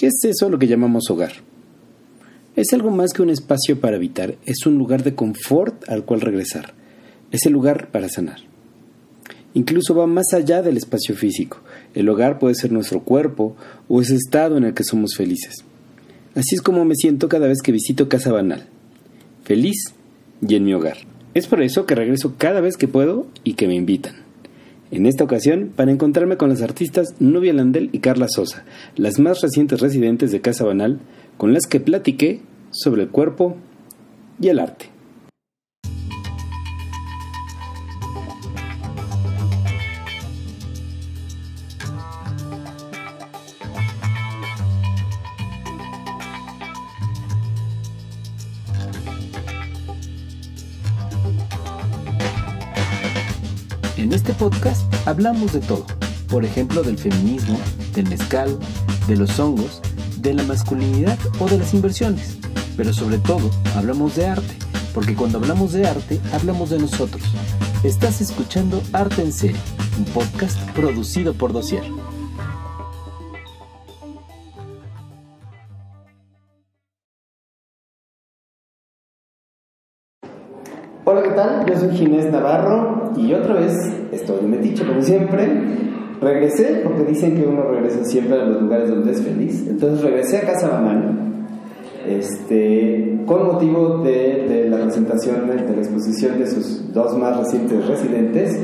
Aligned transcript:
¿Qué 0.00 0.06
es 0.06 0.24
eso 0.24 0.48
lo 0.48 0.58
que 0.58 0.66
llamamos 0.66 1.10
hogar? 1.10 1.32
Es 2.56 2.72
algo 2.72 2.90
más 2.90 3.12
que 3.12 3.20
un 3.20 3.28
espacio 3.28 3.82
para 3.82 3.96
habitar, 3.96 4.36
es 4.46 4.64
un 4.64 4.78
lugar 4.78 5.02
de 5.02 5.14
confort 5.14 5.86
al 5.90 6.06
cual 6.06 6.22
regresar, 6.22 6.72
es 7.30 7.44
el 7.44 7.52
lugar 7.52 7.90
para 7.90 8.08
sanar. 8.08 8.38
Incluso 9.52 9.94
va 9.94 10.06
más 10.06 10.32
allá 10.32 10.62
del 10.62 10.78
espacio 10.78 11.14
físico. 11.14 11.60
El 11.94 12.08
hogar 12.08 12.38
puede 12.38 12.54
ser 12.54 12.72
nuestro 12.72 13.02
cuerpo 13.02 13.56
o 13.88 14.00
ese 14.00 14.14
estado 14.14 14.56
en 14.56 14.64
el 14.64 14.72
que 14.72 14.84
somos 14.84 15.14
felices. 15.14 15.66
Así 16.34 16.54
es 16.54 16.62
como 16.62 16.86
me 16.86 16.94
siento 16.94 17.28
cada 17.28 17.46
vez 17.46 17.60
que 17.60 17.70
visito 17.70 18.08
Casa 18.08 18.32
Banal. 18.32 18.68
Feliz 19.44 19.92
y 20.40 20.54
en 20.54 20.64
mi 20.64 20.72
hogar. 20.72 20.96
Es 21.34 21.46
por 21.46 21.60
eso 21.60 21.84
que 21.84 21.94
regreso 21.94 22.36
cada 22.38 22.62
vez 22.62 22.78
que 22.78 22.88
puedo 22.88 23.26
y 23.44 23.52
que 23.52 23.68
me 23.68 23.74
invitan. 23.74 24.29
En 24.90 25.06
esta 25.06 25.22
ocasión, 25.22 25.72
para 25.76 25.92
encontrarme 25.92 26.36
con 26.36 26.48
las 26.48 26.62
artistas 26.62 27.14
Nubia 27.20 27.52
Landel 27.52 27.90
y 27.92 28.00
Carla 28.00 28.26
Sosa, 28.28 28.64
las 28.96 29.20
más 29.20 29.40
recientes 29.40 29.80
residentes 29.80 30.32
de 30.32 30.40
Casa 30.40 30.64
Banal, 30.64 30.98
con 31.36 31.52
las 31.52 31.66
que 31.68 31.78
platiqué 31.78 32.40
sobre 32.70 33.02
el 33.02 33.10
cuerpo 33.10 33.56
y 34.40 34.48
el 34.48 34.58
arte. 34.58 34.90
En 53.96 54.14
este 54.14 54.32
podcast 54.32 54.69
hablamos 55.10 55.52
de 55.52 55.58
todo, 55.58 55.84
por 56.28 56.44
ejemplo 56.44 56.82
del 56.84 56.96
feminismo, 56.96 57.58
del 57.94 58.08
mezcal, 58.08 58.56
de 59.08 59.16
los 59.16 59.40
hongos, 59.40 59.82
de 60.18 60.34
la 60.34 60.44
masculinidad 60.44 61.18
o 61.40 61.48
de 61.48 61.58
las 61.58 61.74
inversiones, 61.74 62.36
pero 62.76 62.92
sobre 62.92 63.18
todo 63.18 63.50
hablamos 63.74 64.14
de 64.14 64.26
arte, 64.26 64.54
porque 64.94 65.16
cuando 65.16 65.38
hablamos 65.38 65.72
de 65.72 65.86
arte 65.86 66.20
hablamos 66.32 66.70
de 66.70 66.78
nosotros. 66.78 67.22
Estás 67.82 68.20
escuchando 68.20 68.82
Arte 68.92 69.22
en 69.22 69.32
Serie, 69.32 69.60
un 69.98 70.04
podcast 70.04 70.58
producido 70.70 71.34
por 71.34 71.52
Dossier. 71.52 71.82
Yo 81.70 81.78
soy 81.78 81.90
Ginés 81.90 82.30
Navarro 82.32 83.12
y 83.16 83.32
otra 83.32 83.54
vez 83.54 83.74
estoy 84.12 84.46
Metiche, 84.46 84.84
como 84.84 85.02
siempre. 85.02 85.48
Regresé 86.20 86.82
porque 86.84 87.04
dicen 87.04 87.36
que 87.36 87.46
uno 87.46 87.62
regresa 87.62 88.04
siempre 88.04 88.40
a 88.40 88.44
los 88.44 88.62
lugares 88.62 88.90
donde 88.90 89.12
es 89.12 89.22
feliz. 89.22 89.66
Entonces 89.68 90.02
regresé 90.02 90.38
a 90.38 90.40
Casa 90.42 90.68
Banal 90.68 91.30
este, 92.08 93.20
con 93.26 93.46
motivo 93.46 93.98
de, 93.98 94.66
la 94.68 94.78
presentación 94.78 95.46
de, 95.46 95.54
de, 95.62 95.76
la 95.76 95.82
exposición 95.82 96.38
de 96.38 96.46
sus 96.46 96.92
dos 96.92 97.16
más 97.16 97.36
recientes 97.38 97.86
residentes 97.86 98.58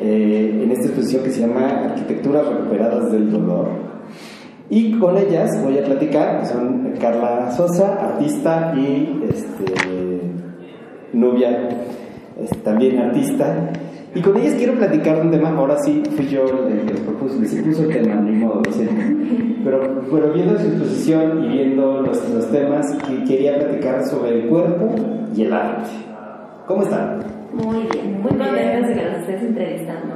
eh, 0.00 0.60
en 0.62 0.70
esta 0.70 0.86
exposición 0.86 1.22
que 1.22 1.30
se 1.30 1.40
llama 1.40 1.68
Arquitecturas 1.68 2.46
Recuperadas 2.46 3.12
del 3.12 3.30
Dolor. 3.30 3.68
Y 4.70 4.98
con 4.98 5.16
ellas 5.18 5.50
voy 5.62 5.78
a 5.78 5.84
platicar, 5.84 6.40
que 6.40 6.46
son 6.46 6.94
Carla 7.00 7.50
Sosa, 7.52 8.12
artista, 8.12 8.72
y 8.76 9.24
este, 9.28 10.20
Nubia, 11.12 11.68
también 12.62 12.98
artista. 12.98 13.70
Y 14.14 14.20
con 14.20 14.36
ellas 14.36 14.54
quiero 14.54 14.74
platicar 14.74 15.20
un 15.20 15.30
tema, 15.30 15.50
ahora 15.50 15.76
sí 15.84 16.02
fui 16.16 16.26
yo 16.26 16.44
el 16.68 16.84
que 16.84 16.94
les 16.94 17.02
propuso, 17.02 17.40
les 17.40 17.54
puso 17.54 17.84
el 17.84 17.92
tema, 17.92 18.16
ni 18.16 18.32
modo, 18.32 18.60
pero, 19.62 20.04
pero 20.10 20.32
viendo 20.32 20.58
su 20.58 20.66
exposición 20.66 21.44
y 21.44 21.48
viendo 21.48 22.02
los, 22.02 22.28
los 22.30 22.50
temas, 22.50 22.86
que 23.06 23.22
quería 23.24 23.58
platicar 23.58 24.04
sobre 24.06 24.40
el 24.40 24.48
cuerpo 24.48 24.94
y 25.34 25.42
el 25.42 25.52
arte. 25.52 25.90
¿Cómo 26.66 26.82
están? 26.82 27.18
Muy 27.52 27.86
bien, 27.92 28.20
muy 28.20 28.30
contentos 28.30 28.88
de 28.88 28.94
que 28.94 29.04
nos 29.04 29.18
estés 29.20 29.42
entrevistando. 29.42 30.14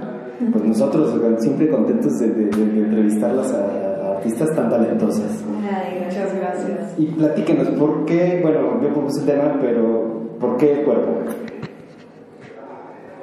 Pues 0.52 0.64
nosotros 0.64 1.14
siempre 1.38 1.68
contentos 1.68 2.18
de, 2.18 2.30
de, 2.30 2.46
de 2.46 2.80
entrevistarlas 2.80 3.52
a, 3.52 4.08
a, 4.08 4.16
artistas 4.16 4.54
tan 4.56 4.70
talentosas. 4.70 5.44
Ay, 5.62 6.02
muchas 6.04 6.34
gracias. 6.34 6.94
Y 6.98 7.06
platíquenos, 7.06 7.68
¿por 7.70 8.04
qué, 8.04 8.40
bueno, 8.42 8.80
yo 8.82 8.92
propuse 8.92 9.20
el 9.20 9.26
tema, 9.26 9.58
pero 9.60 10.36
¿por 10.40 10.56
qué 10.56 10.80
el 10.80 10.84
cuerpo? 10.84 11.12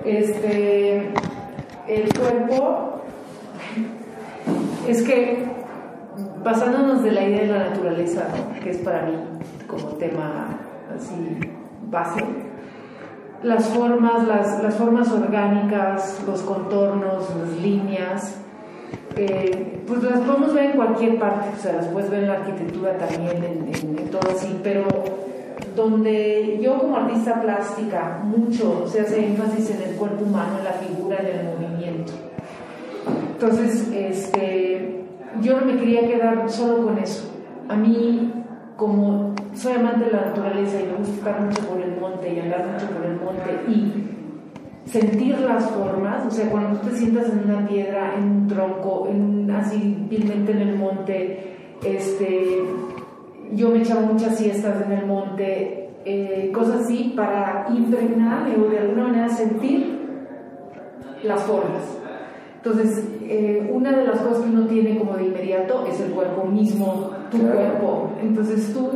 Este, 0.05 1.11
el 1.87 2.13
cuerpo 2.17 3.01
es 4.87 5.01
que 5.03 5.45
basándonos 6.43 7.03
de 7.03 7.11
la 7.11 7.23
idea 7.23 7.41
de 7.41 7.47
la 7.47 7.69
naturaleza, 7.69 8.27
que 8.63 8.71
es 8.71 8.77
para 8.77 9.03
mí 9.03 9.13
como 9.67 9.89
tema 9.97 10.57
así 10.95 11.39
base, 11.89 12.23
las 13.43 13.65
formas, 13.69 14.27
las, 14.27 14.61
las 14.61 14.75
formas 14.75 15.11
orgánicas, 15.11 16.21
los 16.25 16.41
contornos, 16.41 17.29
las 17.35 17.61
líneas, 17.61 18.37
eh, 19.15 19.83
pues 19.87 20.03
las 20.03 20.19
podemos 20.19 20.53
ver 20.53 20.71
en 20.71 20.71
cualquier 20.73 21.19
parte, 21.19 21.49
o 21.57 21.61
sea, 21.61 21.73
las 21.73 21.87
puedes 21.87 22.09
ver 22.09 22.23
en 22.23 22.27
la 22.29 22.35
arquitectura 22.35 22.97
también, 22.97 23.71
en, 23.73 24.09
todo 24.09 24.21
así, 24.31 24.59
pero 24.63 24.85
donde 25.75 26.59
yo 26.61 26.77
como 26.79 26.97
artista 26.97 27.41
plástica 27.41 28.21
mucho 28.23 28.85
se 28.87 29.01
hace 29.01 29.25
énfasis 29.25 29.71
en 29.71 29.89
el 29.89 29.95
cuerpo 29.95 30.25
humano, 30.25 30.57
en 30.57 30.63
la 30.65 30.73
figura, 30.73 31.17
en 31.19 31.27
el 31.27 31.45
movimiento. 31.45 32.13
Entonces, 33.33 33.89
este, 33.93 35.03
yo 35.41 35.59
no 35.59 35.65
me 35.65 35.77
quería 35.77 36.07
quedar 36.07 36.49
solo 36.49 36.85
con 36.85 36.97
eso. 36.97 37.29
A 37.69 37.75
mí, 37.75 38.31
como 38.75 39.33
soy 39.55 39.73
amante 39.73 40.05
de 40.05 40.11
la 40.11 40.25
naturaleza 40.25 40.79
y 40.81 40.85
me 40.85 40.93
gusta 40.93 41.13
estar 41.15 41.41
mucho 41.41 41.61
por 41.61 41.81
el 41.81 41.99
monte 41.99 42.33
y 42.33 42.39
andar 42.39 42.67
mucho 42.67 42.87
por 42.87 43.05
el 43.05 43.15
monte 43.15 43.71
y 43.71 44.89
sentir 44.89 45.39
las 45.39 45.69
formas, 45.69 46.25
o 46.25 46.31
sea, 46.31 46.49
cuando 46.49 46.79
tú 46.79 46.89
te 46.89 46.97
sientas 46.97 47.29
en 47.29 47.49
una 47.49 47.67
piedra, 47.67 48.15
en 48.17 48.23
un 48.23 48.47
tronco, 48.47 49.07
en, 49.09 49.49
así 49.51 50.05
vilmente 50.09 50.51
en 50.51 50.59
el 50.59 50.75
monte, 50.77 51.57
este, 51.83 52.61
yo 53.53 53.69
me 53.69 53.79
echaba 53.79 54.01
muchas 54.01 54.37
siestas 54.37 54.85
en 54.85 54.91
el 54.91 55.05
monte, 55.05 55.89
eh, 56.05 56.51
cosas 56.53 56.81
así, 56.81 57.13
para 57.15 57.67
impregnarme 57.69 58.55
o 58.55 58.69
de 58.69 58.79
alguna 58.79 59.03
manera 59.03 59.29
sentir 59.29 59.99
las 61.23 61.41
formas. 61.43 61.83
Entonces, 62.63 63.03
eh, 63.23 63.69
una 63.71 63.91
de 63.91 64.05
las 64.05 64.19
cosas 64.19 64.43
que 64.43 64.49
uno 64.49 64.67
tiene 64.67 64.97
como 64.97 65.15
de 65.15 65.25
inmediato 65.25 65.85
es 65.87 65.99
el 65.99 66.11
cuerpo 66.11 66.45
mismo, 66.45 67.09
tu 67.31 67.39
claro. 67.39 67.55
cuerpo. 67.55 68.09
Entonces 68.21 68.73
tú, 68.73 68.91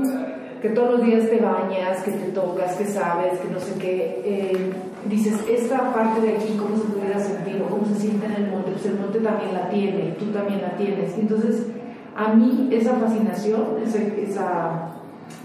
que 0.62 0.70
todos 0.70 0.92
los 1.00 1.06
días 1.06 1.30
te 1.30 1.40
bañas, 1.40 2.04
que 2.04 2.12
te 2.12 2.32
tocas, 2.32 2.76
que 2.76 2.86
sabes, 2.86 3.40
que 3.40 3.48
no 3.52 3.60
sé 3.60 3.74
qué, 3.80 4.22
eh, 4.24 4.72
dices, 5.10 5.34
esta 5.50 5.94
parte 5.94 6.22
de 6.22 6.36
aquí, 6.36 6.58
¿cómo 6.60 6.78
se 6.78 6.84
pudiera 6.84 7.20
sentir 7.20 7.62
o 7.62 7.70
cómo 7.70 7.86
se 7.86 7.96
siente 7.96 8.26
en 8.26 8.34
el 8.34 8.52
monte? 8.52 8.72
Pues 8.72 8.86
el 8.86 9.00
monte 9.00 9.20
también 9.20 9.54
la 9.54 9.70
tiene, 9.70 10.16
tú 10.20 10.26
también 10.26 10.62
la 10.62 10.76
tienes. 10.78 11.18
Entonces, 11.18 11.68
a 12.16 12.34
mí 12.34 12.70
esa 12.72 12.94
fascinación, 12.94 13.62
esa, 13.86 14.02
esa, 14.02 14.90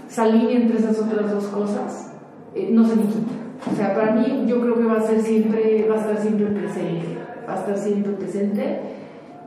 esa, 0.09 0.25
línea 0.27 0.61
entre 0.61 0.77
esas 0.77 0.97
otras 0.99 1.29
dos 1.29 1.47
cosas, 1.47 2.13
eh, 2.55 2.69
no 2.71 2.85
se 2.85 2.95
me 2.95 3.03
quita. 3.03 3.31
O 3.71 3.75
sea, 3.75 3.93
para 3.93 4.13
mí 4.13 4.45
yo 4.47 4.61
creo 4.61 4.75
que 4.75 4.85
va 4.85 4.97
a 4.97 5.01
ser 5.01 5.21
siempre, 5.21 5.85
va 5.89 5.95
a 5.95 5.99
estar 5.99 6.17
siempre 6.17 6.47
presente, 6.47 7.17
va 7.47 7.53
a 7.53 7.59
estar 7.59 7.77
siempre 7.77 8.13
presente. 8.13 8.79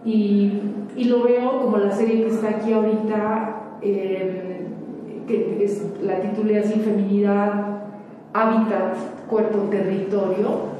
Y, 0.04 0.60
y 0.96 1.04
lo 1.04 1.22
veo 1.22 1.62
como 1.62 1.78
la 1.78 1.90
serie 1.90 2.24
que 2.24 2.30
está 2.30 2.50
aquí 2.50 2.72
ahorita, 2.74 3.78
eh, 3.80 4.66
que 5.26 5.64
es, 5.64 5.82
la 6.02 6.20
titulé 6.20 6.58
así, 6.58 6.74
Feminidad, 6.80 7.84
Hábitat, 8.34 8.96
Cuerpo, 9.28 9.70
Territorio. 9.70 10.74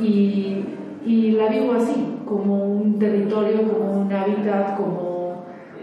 Y, 0.00 0.64
y 1.06 1.30
la 1.32 1.48
vivo 1.48 1.74
así, 1.74 2.16
como 2.26 2.64
un 2.64 2.98
territorio, 2.98 3.62
como 3.62 4.00
un 4.00 4.12
hábitat, 4.12 4.76
como 4.76 5.11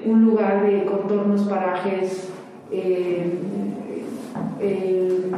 un 0.06 0.26
lugar 0.26 0.66
de 0.66 0.86
contornos, 0.86 1.44
parajes, 1.44 2.30
eh, 2.72 3.34
eh, 4.60 5.32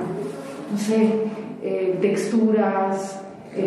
no 0.72 0.78
sé, 0.78 1.10
eh, 1.64 1.98
texturas, 2.02 3.24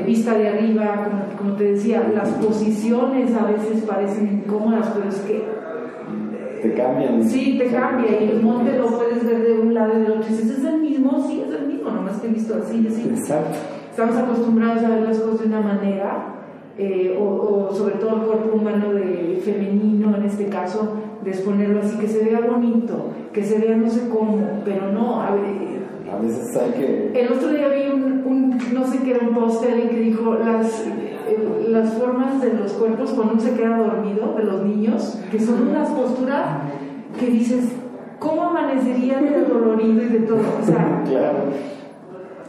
vista 0.06 0.34
de 0.34 0.48
arriba, 0.48 1.04
como, 1.04 1.38
como, 1.38 1.56
te 1.56 1.72
decía, 1.72 2.10
las 2.14 2.30
posiciones 2.30 3.34
a 3.34 3.44
veces 3.44 3.82
parecen 3.82 4.42
incómodas, 4.44 4.90
pero 4.94 5.08
es 5.08 5.18
que... 5.20 5.44
Te 6.62 6.72
cambian. 6.72 7.22
Sí, 7.22 7.58
te 7.58 7.66
cambia 7.66 8.22
y 8.22 8.30
el 8.30 8.42
monte 8.42 8.78
lo 8.78 8.86
puedes 8.86 9.22
ver 9.22 9.42
de 9.42 9.52
un 9.52 9.74
lado 9.74 9.98
y 9.98 10.02
del 10.02 10.12
otro. 10.12 10.24
Y 10.26 10.32
dices, 10.32 10.58
¿es 10.58 10.64
el 10.64 10.80
mismo? 10.80 11.22
Sí, 11.28 11.42
es 11.46 11.52
el 11.52 11.66
mismo, 11.66 11.90
nomás 11.90 12.18
que 12.20 12.28
he 12.28 12.30
visto 12.30 12.54
así, 12.54 12.86
así. 12.90 13.06
Exacto. 13.06 13.58
Estamos 13.90 14.16
acostumbrados 14.16 14.82
a 14.82 14.88
ver 14.88 15.02
las 15.02 15.18
cosas 15.18 15.40
de 15.40 15.46
una 15.46 15.60
manera 15.60 16.33
eh, 16.76 17.16
o, 17.18 17.24
o, 17.24 17.74
sobre 17.74 17.94
todo 17.96 18.16
el 18.16 18.22
cuerpo 18.22 18.56
humano 18.56 18.92
de 18.92 19.40
femenino 19.44 20.16
en 20.16 20.24
este 20.24 20.46
caso, 20.46 20.94
de 21.22 21.30
exponerlo 21.30 21.80
así, 21.80 21.96
que 21.98 22.08
se 22.08 22.24
vea 22.24 22.40
bonito, 22.40 23.10
que 23.32 23.42
se 23.42 23.58
vea 23.58 23.76
no 23.76 23.88
sé 23.88 24.08
cómo, 24.08 24.38
pero 24.64 24.92
no, 24.92 25.22
a, 25.22 25.30
ver, 25.32 25.44
a 26.12 26.20
veces 26.20 26.56
hay 26.56 26.70
que... 26.72 27.20
El 27.20 27.32
otro 27.32 27.48
día 27.48 27.68
vi 27.68 27.88
un, 27.92 28.22
un 28.26 28.58
no 28.74 28.86
sé 28.86 28.98
qué 29.04 29.12
era 29.12 29.26
un 29.26 29.34
post 29.34 29.64
alguien 29.64 29.88
que 29.88 30.00
dijo 30.00 30.34
las, 30.34 30.86
eh, 30.86 31.66
las 31.68 31.94
formas 31.94 32.40
de 32.40 32.54
los 32.54 32.72
cuerpos 32.72 33.10
cuando 33.10 33.34
uno 33.34 33.42
se 33.42 33.54
queda 33.54 33.78
dormido, 33.78 34.34
de 34.36 34.44
los 34.44 34.64
niños, 34.64 35.20
que 35.30 35.40
son 35.40 35.68
unas 35.68 35.88
posturas 35.90 36.58
que 37.18 37.26
dices, 37.26 37.72
¿cómo 38.18 38.42
amanecería 38.42 39.20
de 39.20 39.42
dolorido 39.42 40.02
y 40.02 40.06
de 40.06 40.20
todo? 40.20 40.40
O 40.60 40.64
sea, 40.64 41.02
Claro. 41.08 41.38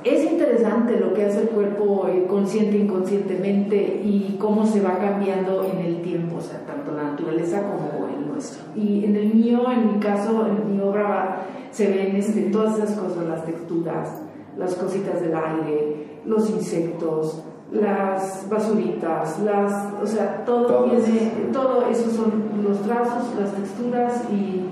Es 0.06 0.24
interesante 0.31 0.98
lo 1.00 1.13
que 1.13 1.25
hace 1.25 1.42
el 1.42 1.50
cuerpo 1.50 2.07
eh, 2.07 2.25
consciente 2.30 2.78
e 2.78 2.81
inconscientemente 2.81 4.02
y 4.04 4.38
cómo 4.40 4.66
se 4.66 4.80
va 4.80 5.00
cambiando 5.00 5.63
en 5.66 5.80
el 5.86 6.02
tiempo, 6.04 6.38
o 6.38 6.42
sea, 6.42 6.60
tanto 6.66 6.92
la 6.92 7.04
naturaleza 7.12 7.62
como 7.63 8.07
el 8.07 8.28
nuestro. 8.28 8.63
Y 8.75 9.04
en 9.06 9.16
el 9.16 9.34
mío, 9.34 9.63
en 9.72 9.94
mi 9.94 10.00
caso, 10.00 10.46
en 10.48 10.75
mi 10.75 10.81
obra 10.81 11.04
va- 11.04 11.38
se 11.72 11.90
ven 11.90 12.16
este, 12.16 12.44
todas 12.52 12.78
esas 12.78 12.92
cosas, 12.98 13.25
las 13.28 13.46
texturas, 13.46 14.22
las 14.57 14.75
cositas 14.75 15.19
del 15.22 15.34
aire, 15.36 16.22
los 16.25 16.50
insectos, 16.51 17.44
las 17.72 18.48
basuritas, 18.50 19.40
las, 19.40 19.94
o 20.01 20.06
sea, 20.06 20.46
todo 20.46 20.66
Todo. 20.68 20.84
tiene, 20.86 21.31
todo 21.51 21.88
eso 21.90 22.10
son 22.12 22.31
los 22.63 22.80
trazos, 22.84 23.34
las 23.40 23.51
texturas 23.54 24.24
y 24.31 24.65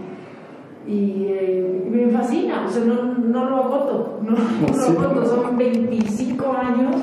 y 0.87 1.27
eh, 1.29 1.85
me 1.89 2.07
fascina, 2.09 2.65
o 2.67 2.69
sea, 2.69 2.83
no, 2.83 3.03
no 3.03 3.49
lo 3.49 3.55
agoto, 3.63 4.19
no, 4.21 4.31
no 4.31 4.93
lo 4.93 5.09
agoto, 5.09 5.25
son 5.25 5.57
25 5.57 6.45
años 6.53 6.95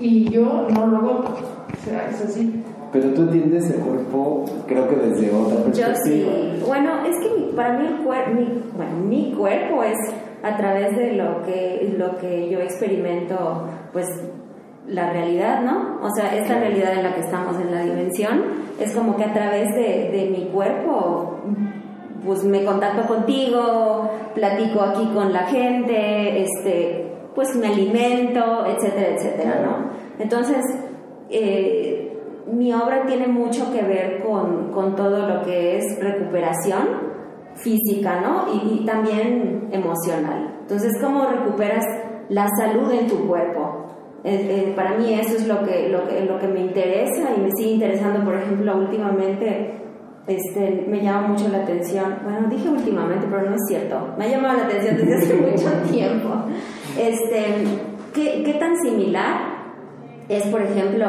y 0.00 0.28
yo 0.30 0.66
no 0.74 0.86
lo 0.86 0.96
agoto, 0.98 1.34
o 1.72 1.84
sea, 1.84 2.08
es 2.10 2.20
así. 2.22 2.62
Pero 2.92 3.08
tú 3.12 3.22
entiendes 3.22 3.68
el 3.70 3.80
cuerpo, 3.80 4.44
creo 4.68 4.88
que 4.88 4.94
desde 4.96 5.34
otra 5.34 5.56
Yo 5.58 5.64
perspectiva. 5.64 6.02
sí. 6.04 6.62
Bueno, 6.66 6.90
es 7.06 7.16
que 7.18 7.40
mi- 7.40 7.52
para 7.52 7.78
mí 7.78 7.86
el 7.88 8.04
cuerpo, 8.04 8.30
mi, 8.32 8.44
bueno, 8.76 8.96
mi 9.08 9.32
cuerpo 9.36 9.82
es 9.82 9.96
a 10.44 10.56
través 10.56 10.96
de 10.96 11.12
lo 11.14 11.42
que, 11.42 11.94
lo 11.98 12.16
que 12.18 12.48
yo 12.50 12.60
experimento, 12.60 13.64
pues 13.92 14.06
la 14.86 15.10
realidad, 15.12 15.62
¿no? 15.62 15.98
O 16.02 16.10
sea, 16.14 16.36
esta 16.36 16.58
realidad 16.60 16.92
en 16.98 17.02
la 17.04 17.14
que 17.14 17.22
estamos 17.22 17.58
en 17.60 17.70
la 17.74 17.82
dimensión, 17.82 18.42
es 18.78 18.92
como 18.94 19.16
que 19.16 19.24
a 19.24 19.32
través 19.32 19.70
de, 19.74 20.10
de 20.12 20.28
mi 20.30 20.44
cuerpo, 20.52 21.38
pues 22.24 22.44
me 22.44 22.64
contacto 22.64 23.06
contigo, 23.06 24.10
platico 24.34 24.80
aquí 24.80 25.06
con 25.14 25.32
la 25.32 25.46
gente, 25.46 26.42
este, 26.42 27.12
pues 27.34 27.54
me 27.56 27.68
alimento, 27.68 28.64
etcétera, 28.66 29.08
etcétera, 29.16 29.60
¿no? 29.64 29.90
Entonces, 30.18 30.64
eh, 31.30 32.16
mi 32.46 32.72
obra 32.72 33.04
tiene 33.06 33.26
mucho 33.26 33.72
que 33.72 33.82
ver 33.82 34.22
con, 34.22 34.70
con 34.72 34.94
todo 34.94 35.26
lo 35.26 35.42
que 35.42 35.78
es 35.78 35.84
recuperación 36.00 37.14
física, 37.54 38.20
¿no? 38.20 38.46
Y, 38.52 38.84
también 38.84 39.68
emocional. 39.72 40.58
Entonces, 40.60 40.92
¿cómo 41.00 41.26
recuperas 41.26 41.84
la 42.28 42.48
salud 42.58 42.90
en 42.92 43.06
tu 43.06 43.26
cuerpo? 43.26 43.86
Eh, 44.24 44.68
eh, 44.68 44.72
para 44.74 44.96
mí 44.96 45.12
eso 45.14 45.36
es 45.36 45.46
lo 45.46 45.62
que, 45.64 45.88
lo, 45.88 46.06
que, 46.08 46.24
lo 46.24 46.38
que 46.38 46.48
me 46.48 46.60
interesa 46.60 47.30
y 47.36 47.40
me 47.40 47.50
sigue 47.52 47.74
interesando, 47.74 48.24
por 48.24 48.34
ejemplo, 48.34 48.76
últimamente 48.76 49.83
este, 50.26 50.86
me 50.88 51.02
llama 51.02 51.28
mucho 51.28 51.48
la 51.48 51.58
atención, 51.58 52.16
bueno, 52.24 52.48
dije 52.48 52.68
últimamente, 52.68 53.26
pero 53.30 53.42
no 53.50 53.54
es 53.56 53.62
cierto, 53.68 54.08
me 54.18 54.24
ha 54.24 54.28
llamado 54.28 54.58
la 54.58 54.64
atención 54.64 54.96
desde 54.96 55.14
hace 55.16 55.34
mucho 55.50 55.70
tiempo. 55.92 56.28
Este, 56.98 57.44
¿qué, 58.14 58.42
¿Qué 58.44 58.54
tan 58.58 58.76
similar 58.78 59.54
es, 60.28 60.44
por 60.46 60.62
ejemplo, 60.62 61.06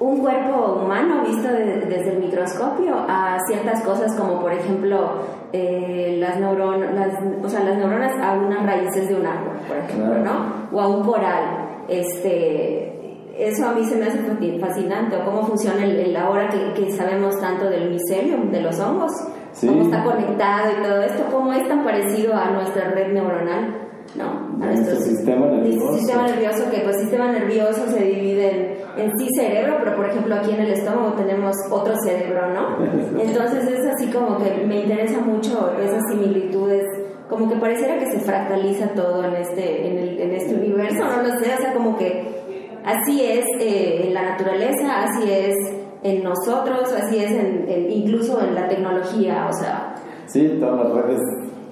un 0.00 0.18
cuerpo 0.18 0.80
humano 0.84 1.22
visto 1.26 1.48
de- 1.48 1.80
desde 1.86 2.12
el 2.14 2.18
microscopio 2.20 2.94
a 3.08 3.38
ciertas 3.46 3.82
cosas 3.82 4.12
como 4.18 4.40
por 4.40 4.52
ejemplo 4.52 5.12
eh, 5.52 6.16
las 6.18 6.40
neuronas, 6.40 6.92
las, 6.94 7.14
o 7.44 7.48
sea, 7.48 7.62
las 7.62 7.76
neuronas 7.78 8.12
a 8.20 8.32
unas 8.34 8.66
raíces 8.66 9.08
de 9.08 9.14
un 9.14 9.24
árbol, 9.26 9.52
por 9.68 9.76
ejemplo. 9.76 10.18
¿no? 10.18 10.32
O 10.72 10.80
a 10.80 10.88
un 10.88 11.04
coral. 11.04 11.68
Este, 11.88 12.93
eso 13.38 13.66
a 13.68 13.72
mí 13.72 13.84
se 13.84 13.96
me 13.96 14.06
hace 14.06 14.18
fasci- 14.20 14.60
fascinante, 14.60 15.16
cómo 15.24 15.42
funciona 15.46 15.84
el, 15.84 15.96
el- 15.98 16.16
ahora 16.16 16.48
que, 16.48 16.72
que 16.74 16.90
sabemos 16.92 17.38
tanto 17.40 17.68
del 17.70 17.90
micelium, 17.90 18.50
de 18.50 18.60
los 18.60 18.78
hongos, 18.80 19.12
Sí. 19.52 19.68
cómo 19.68 19.82
está 19.82 20.02
conectado 20.02 20.68
y 20.78 20.82
todo 20.82 21.02
esto, 21.02 21.22
cómo 21.30 21.52
es 21.52 21.68
tan 21.68 21.84
parecido 21.84 22.34
a 22.34 22.50
nuestra 22.50 22.90
red 22.90 23.12
neuronal, 23.12 23.88
¿no? 24.16 24.64
A 24.64 24.66
nuestro 24.66 24.96
sistema 24.96 25.46
nervioso. 25.46 25.94
sistema 25.96 26.26
nervioso, 26.26 26.70
que 26.72 26.80
pues 26.80 26.96
sistema 26.96 27.30
nervioso 27.30 27.86
se 27.88 28.00
divide 28.04 28.50
en, 28.96 29.00
en 29.10 29.16
sí 29.18 29.28
cerebro, 29.36 29.76
pero 29.78 29.94
por 29.96 30.06
ejemplo 30.06 30.34
aquí 30.34 30.50
en 30.50 30.60
el 30.62 30.72
estómago 30.72 31.12
tenemos 31.12 31.54
otro 31.70 31.94
cerebro, 32.04 32.48
¿no? 32.52 32.78
Entonces 33.20 33.64
es 33.68 33.86
así 33.94 34.08
como 34.08 34.38
que 34.38 34.64
me 34.66 34.80
interesa 34.80 35.20
mucho 35.20 35.72
esas 35.80 36.02
similitudes, 36.10 36.84
como 37.28 37.48
que 37.48 37.54
pareciera 37.56 37.96
que 38.00 38.06
se 38.10 38.18
fractaliza 38.20 38.88
todo 38.88 39.24
en 39.24 39.34
este, 39.36 39.86
en, 39.88 39.98
el, 39.98 40.20
en 40.20 40.32
este 40.32 40.54
universo, 40.56 40.98
no 41.04 41.22
lo 41.22 41.28
sé, 41.38 41.54
o 41.54 41.60
sea, 41.62 41.72
como 41.72 41.96
que 41.96 42.33
así 42.84 43.22
es 43.24 43.44
eh, 43.60 44.06
en 44.06 44.14
la 44.14 44.22
naturaleza, 44.22 45.02
así 45.04 45.30
es 45.30 45.54
en 46.02 46.22
nosotros, 46.22 46.92
así 46.92 47.18
es 47.18 47.30
en, 47.32 47.64
en- 47.68 47.90
incluso 47.90 48.40
en 48.46 48.54
la 48.54 48.68
tecnología, 48.68 49.48
o 49.48 49.52
sea, 49.52 49.94
Sí, 50.26 50.56
todas 50.60 50.88
las 50.94 51.04
redes 51.04 51.20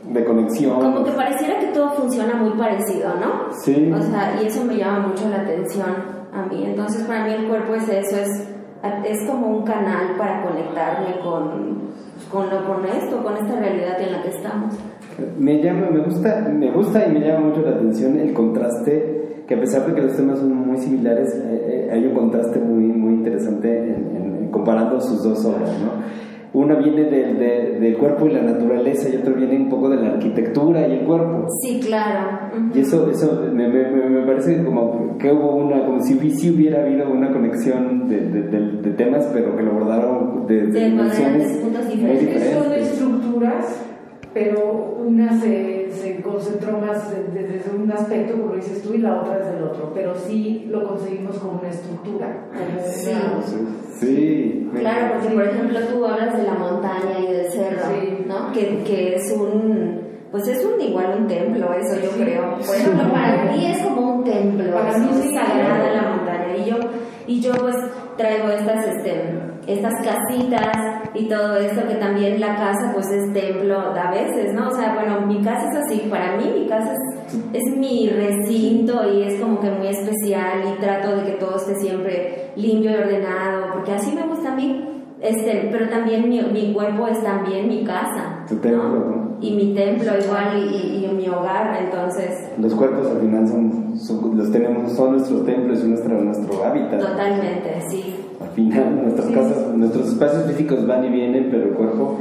de 0.08 0.24
conexión. 0.24 0.80
como 0.80 1.04
que 1.04 1.10
pareciera 1.12 1.58
que 1.58 1.66
todo 1.68 1.90
funciona 1.92 2.34
muy 2.34 2.50
parecido, 2.50 3.14
¿no? 3.14 3.52
Sí. 3.64 3.90
O 3.92 4.00
sea, 4.02 4.38
y 4.42 4.46
eso 4.46 4.64
me 4.64 4.76
llama 4.76 5.08
mucho 5.08 5.28
la 5.30 5.40
atención 5.42 5.86
a 6.34 6.42
mí. 6.46 6.64
Entonces, 6.66 7.02
para 7.04 7.24
mí 7.24 7.32
el 7.32 7.48
cuerpo 7.48 7.74
es 7.74 7.88
eso, 7.88 8.16
es, 8.16 8.48
es 9.06 9.26
como 9.30 9.46
un 9.58 9.64
canal 9.64 10.16
para 10.18 10.42
conectarme 10.42 11.18
con, 11.22 11.92
con, 12.30 12.50
lo, 12.50 12.66
con 12.66 12.84
esto, 12.86 13.22
con 13.22 13.36
esta 13.36 13.56
realidad 13.58 14.00
en 14.02 14.12
la 14.12 14.22
que 14.22 14.28
estamos. 14.30 14.74
Me 15.38 15.62
llama, 15.62 15.88
me 15.90 16.00
gusta, 16.04 16.40
me 16.52 16.70
gusta 16.72 17.06
y 17.06 17.12
me 17.12 17.20
llama 17.20 17.46
mucho 17.48 17.60
la 17.62 17.76
atención 17.76 18.18
el 18.18 18.32
contraste, 18.34 19.21
que 19.52 19.58
a 19.58 19.60
pesar 19.60 19.86
de 19.86 19.94
que 19.94 20.00
los 20.02 20.16
temas 20.16 20.38
son 20.38 20.54
muy 20.66 20.78
similares, 20.78 21.28
eh, 21.34 21.86
eh, 21.88 21.90
hay 21.92 22.06
un 22.06 22.14
contraste 22.14 22.58
muy, 22.58 22.84
muy 22.84 23.14
interesante 23.14 23.68
en, 23.78 24.16
en- 24.16 24.36
en 24.44 24.50
comparando 24.50 24.98
sus 25.00 25.22
dos 25.22 25.44
obras, 25.44 25.70
¿no? 25.82 26.22
Una 26.58 26.74
viene 26.76 27.04
del, 27.04 27.38
de- 27.38 27.78
del 27.80 27.96
cuerpo 27.98 28.26
y 28.26 28.32
la 28.32 28.42
naturaleza 28.42 29.08
y 29.08 29.16
otro 29.16 29.34
viene 29.34 29.56
un 29.56 29.68
poco 29.70 29.88
de 29.90 29.96
la 29.96 30.12
arquitectura 30.12 30.86
y 30.88 30.92
el 30.92 31.00
cuerpo. 31.06 31.46
Sí, 31.62 31.80
claro. 31.80 32.38
Ujú. 32.56 32.78
Y 32.78 32.80
eso, 32.80 33.10
eso 33.10 33.42
me, 33.52 33.68
me- 33.68 33.90
me- 33.90 34.26
parece 34.26 34.62
como 34.64 35.16
que 35.18 35.32
hubo 35.32 35.56
una, 35.56 35.84
como 35.86 36.00
si, 36.02 36.18
si 36.30 36.50
hubiera 36.50 36.82
habido 36.82 37.10
una 37.10 37.30
conexión 37.32 38.06
de, 38.08 38.20
de- 38.20 38.42
de- 38.48 38.72
de 38.82 38.90
temas, 38.90 39.28
pero 39.34 39.54
que 39.56 39.62
lo 39.62 39.72
abordaron 39.72 40.46
de, 40.46 40.66
de 40.66 40.72
De 40.72 40.90
dimensiones 40.90 41.62
muy 41.62 41.70
diferentes. 41.90 42.50
Son 42.52 42.72
estructuras, 42.74 43.86
pero 44.34 44.96
una 45.06 45.40
se, 45.40 45.81
se 45.92 46.20
concentró 46.22 46.78
más 46.78 47.10
de- 47.10 47.24
de- 47.24 47.48
desde 47.48 47.70
un 47.76 47.90
aspecto, 47.92 48.40
como 48.40 48.54
dices 48.54 48.82
tú, 48.82 48.94
y 48.94 48.98
la 48.98 49.20
otra 49.20 49.38
desde 49.38 49.56
el 49.58 49.62
otro. 49.64 49.92
Pero 49.94 50.14
sí 50.14 50.66
lo 50.68 50.86
conseguimos 50.88 51.38
como 51.38 51.58
una 51.60 51.68
estructura, 51.70 52.46
como 52.52 52.86
Sí. 52.86 53.10
una... 53.10 53.96
Sí. 53.98 54.70
Claro, 54.78 55.14
porque 55.14 55.34
por 55.34 55.44
ejemplo 55.44 55.78
tú 55.92 56.06
hablas 56.06 56.36
de 56.36 56.42
la 56.44 56.54
montaña 56.54 57.18
y 57.20 57.32
del 57.32 57.46
cerro, 57.52 57.82
Sí. 57.94 58.24
¿no? 58.26 58.52
Que, 58.52 58.82
que 58.84 59.14
es 59.16 59.30
un, 59.32 60.00
pues 60.30 60.48
es 60.48 60.64
un 60.64 60.80
igual 60.80 61.14
un 61.20 61.26
templo, 61.28 61.72
eso 61.74 62.00
yo 62.02 62.10
Sí. 62.12 62.22
creo. 62.22 62.56
Por 62.66 62.74
ejemplo, 62.74 63.12
para 63.12 63.44
mí 63.52 63.66
es 63.70 63.78
como 63.82 64.16
un 64.16 64.24
templo, 64.24 64.72
Para 64.72 64.90
es 64.92 64.98
mí 64.98 65.08
sí. 65.22 65.34
sagrada 65.34 65.92
la 65.92 66.10
montaña. 66.16 66.56
Y 66.56 66.64
yo, 66.70 66.76
y 67.26 67.40
yo 67.40 67.52
pues 67.54 67.76
traigo 68.16 68.48
estas, 68.48 68.86
este, 68.88 69.12
estas 69.66 69.92
casitas 70.04 70.76
y 71.14 71.28
todo 71.28 71.56
esto 71.56 71.86
que 71.86 71.94
también 71.96 72.40
la 72.40 72.56
casa 72.56 72.90
pues 72.94 73.10
es 73.10 73.32
templo 73.32 73.78
a 73.78 74.10
veces, 74.10 74.52
¿no? 74.54 74.68
O 74.68 74.70
sea, 74.72 74.94
bueno, 74.94 75.26
mi 75.26 75.40
casa 75.42 75.68
es 75.70 75.78
así, 75.86 76.06
para 76.10 76.36
mí 76.36 76.44
mi 76.60 76.66
casa 76.68 76.92
es, 76.92 77.38
es 77.52 77.76
mi 77.76 78.08
recinto 78.08 79.00
y 79.12 79.22
es 79.22 79.40
como 79.40 79.60
que 79.60 79.70
muy 79.70 79.88
especial 79.88 80.62
y 80.76 80.80
trato 80.80 81.16
de 81.16 81.22
que 81.24 81.32
todo 81.32 81.56
esté 81.56 81.74
siempre 81.76 82.50
limpio 82.56 82.90
y 82.90 82.94
ordenado, 82.94 83.72
porque 83.74 83.92
así 83.92 84.14
me 84.14 84.26
gusta 84.26 84.52
a 84.52 84.56
mí. 84.56 84.88
Este, 85.20 85.68
pero 85.70 85.88
también 85.88 86.28
mi, 86.28 86.42
mi 86.42 86.72
cuerpo 86.74 87.06
es 87.06 87.22
también 87.22 87.68
mi 87.68 87.84
casa. 87.84 88.44
Tu 88.48 88.56
templo, 88.56 88.88
¿no? 88.98 89.36
Y 89.40 89.52
mi 89.54 89.72
templo 89.72 90.10
igual 90.18 90.58
y, 90.58 90.76
y- 90.76 91.04
y 91.08 91.14
mi 91.14 91.28
hogar, 91.28 91.76
entonces 91.80 92.50
Los 92.58 92.74
cuerpos 92.74 93.06
al 93.08 93.20
final 93.20 93.46
son, 93.46 93.96
son- 93.96 94.36
los 94.36 94.50
tenemos, 94.50 94.90
son 94.92 95.12
nuestros 95.12 95.44
templos 95.46 95.84
y 95.84 95.88
nuestro, 95.90 96.20
nuestro 96.20 96.64
hábitat. 96.64 96.98
totalmente, 96.98 97.82
sí, 97.88 98.16
Al 98.42 98.48
final 98.50 98.96
nuestras 99.02 99.26
Sí. 99.28 99.34
casas, 99.34 99.68
nuestros 99.76 100.08
espacios 100.08 100.44
físicos 100.46 100.86
van 100.86 101.04
y 101.04 101.08
vienen, 101.10 101.48
pero 101.50 101.64
el 101.64 101.70
cuerpo 101.74 102.18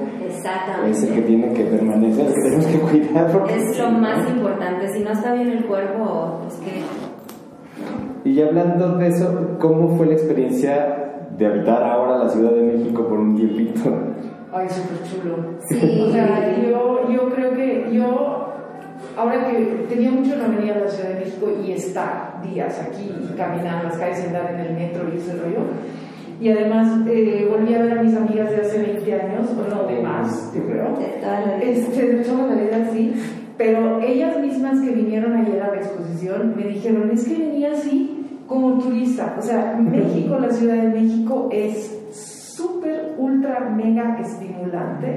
es 0.88 1.04
el 1.04 1.14
que 1.14 1.22
tiene 1.22 1.54
que 1.54 1.64
permanecer, 1.66 2.28
el 2.28 2.34
que 2.34 2.42
tenemos 2.42 2.66
que 2.68 2.80
cuidar. 2.80 3.32
Porque 3.32 3.56
Es 3.56 3.78
lo 3.78 3.92
no- 3.92 4.00
más 4.00 4.30
importante. 4.30 4.88
Si 4.94 5.04
no 5.04 5.12
está 5.12 5.34
bien 5.34 5.50
el 5.50 5.66
cuerpo, 5.66 6.40
pues 6.44 6.56
que. 6.56 8.30
Y 8.30 8.42
hablando 8.42 8.98
de 8.98 9.08
eso, 9.08 9.58
¿cómo 9.60 9.90
fue 9.98 10.06
la 10.08 10.14
experiencia 10.14 11.28
de 11.38 11.46
habitar 11.48 11.84
ahora 11.84 12.18
la 12.24 12.30
Ciudad 12.30 12.52
de 12.52 12.62
México 12.62 13.08
por 13.08 13.20
un 13.20 13.36
tiempito? 13.36 13.90
Ay, 14.54 14.68
súper 14.70 14.98
chulo. 15.10 15.38
Sí. 15.70 16.04
O 16.08 16.12
sea, 16.12 16.56
yo, 16.62 17.10
yo 17.10 17.30
creo 17.34 17.52
que 17.54 17.90
yo, 17.92 18.48
ahora 19.18 19.48
que 19.48 19.86
tenía 19.90 20.12
mucho 20.12 20.36
no 20.36 20.56
venir 20.56 20.74
a 20.74 20.80
la 20.82 20.88
Ciudad 20.90 21.10
de 21.10 21.20
México 21.26 21.48
y 21.66 21.72
estar 21.72 22.42
días 22.44 22.80
aquí 22.80 23.12
caminar 23.38 23.84
las 23.86 23.98
calles 23.98 24.24
y 24.24 24.28
andar 24.28 24.54
en 24.54 24.60
el 24.60 24.74
metro 24.76 25.04
y 25.12 25.18
ese 25.18 25.34
rollo. 25.38 25.62
Y 26.42 26.50
además 26.50 27.08
eh, 27.08 27.48
volví 27.50 27.76
a 27.76 27.84
ver 27.84 28.00
a 28.00 28.02
mis 28.02 28.16
amigas 28.16 28.50
de 28.50 28.58
hace 28.58 28.80
20 28.80 29.14
años, 29.14 29.48
o 29.52 29.70
no, 29.70 29.84
de 29.88 30.02
más, 30.02 30.52
yo 30.56 30.66
creo. 30.66 30.98
Este, 31.62 32.08
de 32.08 32.24
toda 32.24 32.48
la 32.48 32.56
vida 32.56 32.90
sí, 32.92 33.14
pero 33.58 34.02
ellas 34.02 34.40
mismas 34.40 34.82
que 34.82 34.90
vinieron 34.90 35.34
ayer 35.36 35.62
a 35.62 35.68
la 35.68 35.76
exposición 35.76 36.56
me 36.58 36.64
dijeron, 36.64 37.12
es 37.12 37.26
que 37.26 37.38
venía 37.38 37.74
así 37.74 38.26
como 38.48 38.80
turista. 38.80 39.36
O 39.38 39.42
sea, 39.42 39.78
México, 39.80 40.40
la 40.40 40.50
Ciudad 40.50 40.82
de 40.82 40.90
México 40.90 41.48
es 41.52 41.96
súper 42.12 43.01
ultra 43.22 43.70
mega 43.70 44.18
estimulante. 44.20 45.08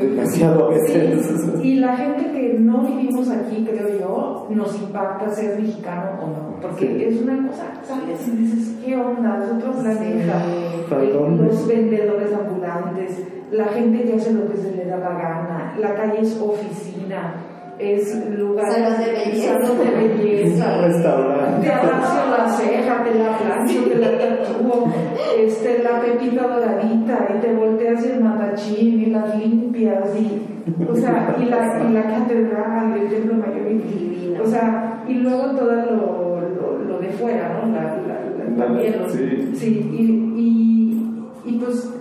Demasiado 0.00 0.66
a 0.66 0.70
veces. 0.70 1.44
Y 1.62 1.74
la 1.76 1.96
gente 1.96 2.32
que 2.32 2.56
no 2.58 2.82
vivimos 2.82 3.30
aquí, 3.30 3.64
creo 3.68 3.98
yo, 4.00 4.46
nos 4.50 4.74
impacta 4.80 5.28
ser 5.28 5.60
mexicano 5.60 6.10
o 6.22 6.26
no. 6.26 6.60
Porque 6.60 6.86
Sí. 6.86 7.04
es 7.04 7.22
una 7.22 7.46
cosa, 7.48 7.64
¿sabes? 7.82 8.26
Y 8.28 8.30
dices, 8.32 8.76
¿qué 8.84 8.96
onda? 8.96 9.42
Es 9.44 9.52
otro 9.52 9.72
planeta. 9.80 10.42
¿Para 10.90 11.02
Eh? 11.02 11.12
Los 11.12 11.66
vendedores 11.68 12.30
ambulantes, 12.34 13.22
la 13.52 13.66
gente 13.66 14.02
que 14.04 14.14
hace 14.16 14.32
lo 14.32 14.50
que 14.50 14.56
se 14.56 14.74
le 14.76 14.84
da 14.86 14.96
la 14.98 15.10
gana, 15.10 15.74
la 15.80 15.94
calle 15.94 16.20
es 16.22 16.40
oficina, 16.40 17.34
es 17.78 18.28
lugar. 18.38 18.70
Salón 18.72 18.98
de 18.98 19.12
belleza. 19.12 19.54
salón 19.60 19.78
de 19.78 20.08
belleza. 20.08 20.78
Restaurante. 20.82 21.66
Te 21.66 21.72
abrazo 21.72 22.30
la 22.36 22.48
ceja, 22.48 23.04
te 23.04 23.14
la 23.18 23.38
plancho, 23.38 23.84
te 23.84 23.94
la 23.96 24.18
tatúo, 24.18 24.92
este, 25.38 25.82
la 25.82 26.00
pepita 26.00 26.46
doradita, 26.46 27.28
y 27.36 27.40
te 27.40 27.52
volteas 27.54 28.04
el 28.04 28.24
matachín 28.24 29.00
y 29.00 29.06
las 29.06 29.36
limpias, 29.38 30.08
y, 30.18 30.42
o 30.88 30.94
sea, 30.94 31.36
y 31.40 31.44
la, 31.44 31.82
y 31.88 31.92
la 31.92 32.02
catedral 32.02 32.94
del 32.94 33.08
templo 33.08 33.34
mayor, 33.34 33.70
y, 33.70 33.78
Divino. 33.78 34.42
o 34.42 34.46
sea, 34.46 35.04
y 35.08 35.14
luego 35.14 35.50
todo 35.56 35.72
lo, 35.72 36.40
lo, 36.40 36.78
lo 36.84 36.98
de 36.98 37.08
fuera, 37.10 37.60
¿no? 37.64 37.72
La, 37.72 37.82
la, 37.82 38.46
la- 38.46 38.56
también 38.56 38.94
sí. 39.08 39.50
sí, 39.54 39.90
y, 39.92 40.02
y, 40.40 41.50
y 41.50 41.58
pues, 41.58 41.94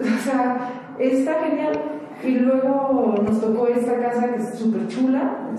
o 0.00 0.22
sea, 0.22 0.56
está 0.98 1.34
genial. 1.44 1.72
Y 2.24 2.30
luego 2.38 3.14
nos 3.22 3.40
tocó 3.40 3.66
esta 3.68 3.98
casa 4.00 4.32
que 4.32 4.38
es 4.42 4.58
súper 4.58 4.86
chula, 4.88 5.50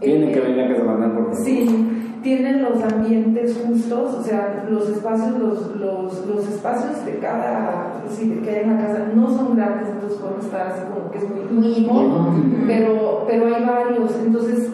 Tienen 0.00 0.28
Eh, 0.28 0.32
que 0.32 0.40
venir 0.40 0.60
a 0.64 0.68
Casa 0.68 0.84
Banal, 0.84 1.12
por 1.12 1.22
favor. 1.24 1.36
Sí, 1.44 1.88
tienen 2.22 2.62
los 2.62 2.82
ambientes 2.82 3.56
justos, 3.64 4.14
o 4.14 4.22
sea, 4.22 4.66
los 4.68 4.88
espacios, 4.88 5.38
los, 5.38 5.76
los, 5.76 6.26
los 6.26 6.48
espacios 6.48 7.04
de 7.06 7.18
cada, 7.18 8.02
sí, 8.08 8.40
que 8.42 8.50
hay 8.50 8.64
en 8.64 8.76
la 8.76 8.82
casa 8.84 9.06
no 9.14 9.28
son 9.28 9.56
grandes, 9.56 9.88
entonces 9.90 10.18
pueden 10.18 10.40
estar 10.40 10.66
así 10.68 10.82
como 10.92 11.10
que 11.10 11.18
es 11.18 11.50
muy 11.52 11.66
íntimo. 11.68 12.34
pero, 12.66 13.24
pero 13.28 13.54
hay 13.54 13.64
varios, 13.64 14.16
entonces 14.24 14.72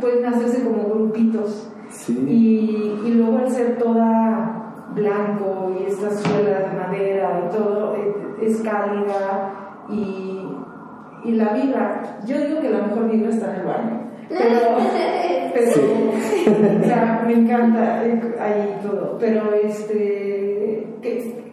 pueden 0.00 0.26
hacerse 0.26 0.62
como 0.64 0.88
grupitos. 0.88 1.70
Sí. 1.90 2.12
Y, 2.28 3.08
y 3.08 3.14
luego 3.14 3.38
al 3.38 3.50
ser 3.50 3.78
toda 3.78 4.60
blanco 4.94 5.72
y 5.80 5.84
esta 5.90 6.10
suela 6.10 6.58
de 6.60 6.76
madera 6.76 7.44
y 7.46 7.56
todo, 7.56 7.96
eh, 7.96 8.14
es 8.42 8.60
cálida 8.62 9.63
y, 9.90 10.40
y 11.24 11.32
la 11.32 11.52
vibra, 11.52 12.18
yo 12.26 12.38
digo 12.38 12.60
que 12.60 12.70
la 12.70 12.82
mejor 12.82 13.10
vibra 13.10 13.30
está 13.30 13.54
en 13.54 13.60
el 13.60 13.66
baño. 13.66 14.00
Pero, 14.28 14.60
pero 15.54 15.70
o 16.80 16.84
sea, 16.84 17.22
me 17.26 17.34
encanta 17.34 18.00
ahí 18.00 18.78
todo. 18.82 19.18
Pero 19.18 19.52
este, 19.54 20.86
que 21.02 21.44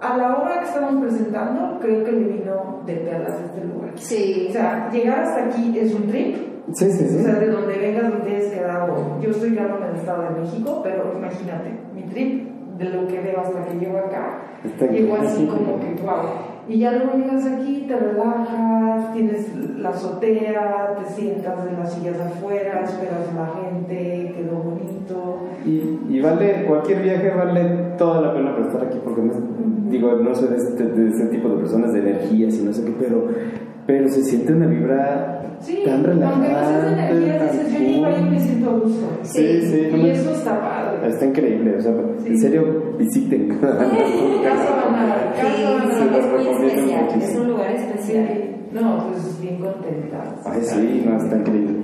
a 0.00 0.16
la 0.16 0.36
hora 0.36 0.60
que 0.60 0.66
estamos 0.66 1.02
presentando, 1.02 1.78
creo 1.80 2.04
que 2.04 2.12
le 2.12 2.24
vino 2.24 2.82
de 2.86 2.94
perlas 2.96 3.32
a 3.32 3.44
este 3.44 3.64
lugar. 3.64 3.90
Sí. 3.96 4.46
O 4.48 4.52
sea, 4.52 4.90
llegar 4.90 5.20
hasta 5.20 5.44
aquí 5.46 5.78
es 5.78 5.94
un 5.94 6.06
trip. 6.08 6.36
Sí, 6.72 6.90
sí, 6.92 7.04
O 7.04 7.08
sí. 7.08 7.24
sea, 7.24 7.34
de 7.34 7.48
donde 7.48 7.78
vengas, 7.78 8.10
donde 8.10 8.36
hayas 8.36 8.52
quedado. 8.52 9.20
Yo 9.20 9.30
estoy 9.30 9.52
quedando 9.54 9.78
en 9.78 9.84
el 9.90 9.96
Estado 9.96 10.22
de 10.22 10.40
México, 10.40 10.80
pero 10.82 11.12
imagínate, 11.16 11.70
mi 11.94 12.02
trip 12.04 12.48
de 12.78 12.84
lo 12.86 13.06
que 13.06 13.20
veo 13.20 13.40
hasta 13.40 13.62
que 13.64 13.78
llego 13.78 13.98
acá, 13.98 14.40
Está 14.64 14.86
llego 14.86 15.16
así 15.16 15.46
como 15.46 15.78
que 15.80 16.02
wow. 16.02 16.49
Y 16.68 16.78
ya 16.78 16.92
luego 16.92 17.16
llegas 17.16 17.44
aquí, 17.46 17.84
te 17.88 17.96
relajas, 17.96 19.12
tienes 19.12 19.54
la 19.78 19.88
azotea, 19.90 20.96
te 20.98 21.12
sientas 21.12 21.66
en 21.68 21.78
las 21.78 21.92
sillas 21.92 22.20
afuera, 22.20 22.82
esperas 22.84 23.28
a 23.32 23.40
la 23.40 23.62
gente, 23.70 24.34
quedó 24.36 24.56
bonito. 24.58 25.38
Y, 25.66 25.98
y 26.16 26.20
vale, 26.20 26.64
cualquier 26.66 27.02
viaje 27.02 27.30
vale 27.30 27.94
toda 27.98 28.20
la 28.20 28.34
pena 28.34 28.54
por 28.56 28.66
estar 28.66 28.84
aquí, 28.84 28.98
porque 29.02 29.20
me- 29.22 29.32
digo, 29.90 30.12
no 30.16 30.34
soy 30.34 30.48
de 30.50 30.56
este, 30.56 30.84
de 30.84 31.08
este 31.08 31.26
tipo 31.26 31.48
de 31.48 31.56
personas 31.56 31.92
de 31.92 31.98
energías 32.00 32.54
y 32.54 32.62
no 32.62 32.72
sé 32.72 32.84
qué, 32.84 32.94
pero, 32.98 33.26
pero 33.86 34.08
se 34.08 34.22
siente 34.22 34.52
una 34.52 34.66
vibra 34.66 35.39
Sí, 35.60 35.82
tan 35.84 35.94
aunque 36.06 36.14
no 36.14 36.28
seas 36.30 36.82
relajante. 36.84 37.12
energía, 37.12 37.42
dices, 37.52 37.72
yo 37.72 38.06
ahí 38.06 38.24
me 38.30 38.40
siento 38.40 38.70
a 38.70 38.72
gusto. 38.78 39.06
Sí, 39.22 39.62
sí, 39.62 39.88
no 39.90 39.96
Y 39.98 40.02
me- 40.02 40.12
eso 40.12 40.30
está 40.32 40.60
padre. 40.60 41.08
Está 41.08 41.26
increíble, 41.26 41.76
o 41.76 41.80
sea, 41.80 41.92
Sí. 42.18 42.26
en 42.28 42.38
serio, 42.40 42.94
visiten. 42.98 43.48
Sí, 43.50 43.56
sí, 43.58 44.42
Banal. 44.44 45.18
los 45.86 45.96
es 45.96 46.00
muy 46.00 46.08
recomiendo 46.20 46.66
especial, 46.66 47.22
es 47.22 47.36
un 47.36 47.48
lugar 47.48 47.70
especial. 47.72 48.26
Sí, 48.28 48.50
no, 48.72 49.06
pues 49.08 49.40
bien 49.40 49.58
contenta. 49.58 50.34
Ay, 50.46 50.60
sí, 50.62 51.02
no, 51.06 51.16
está 51.16 51.36
increíble. 51.36 51.80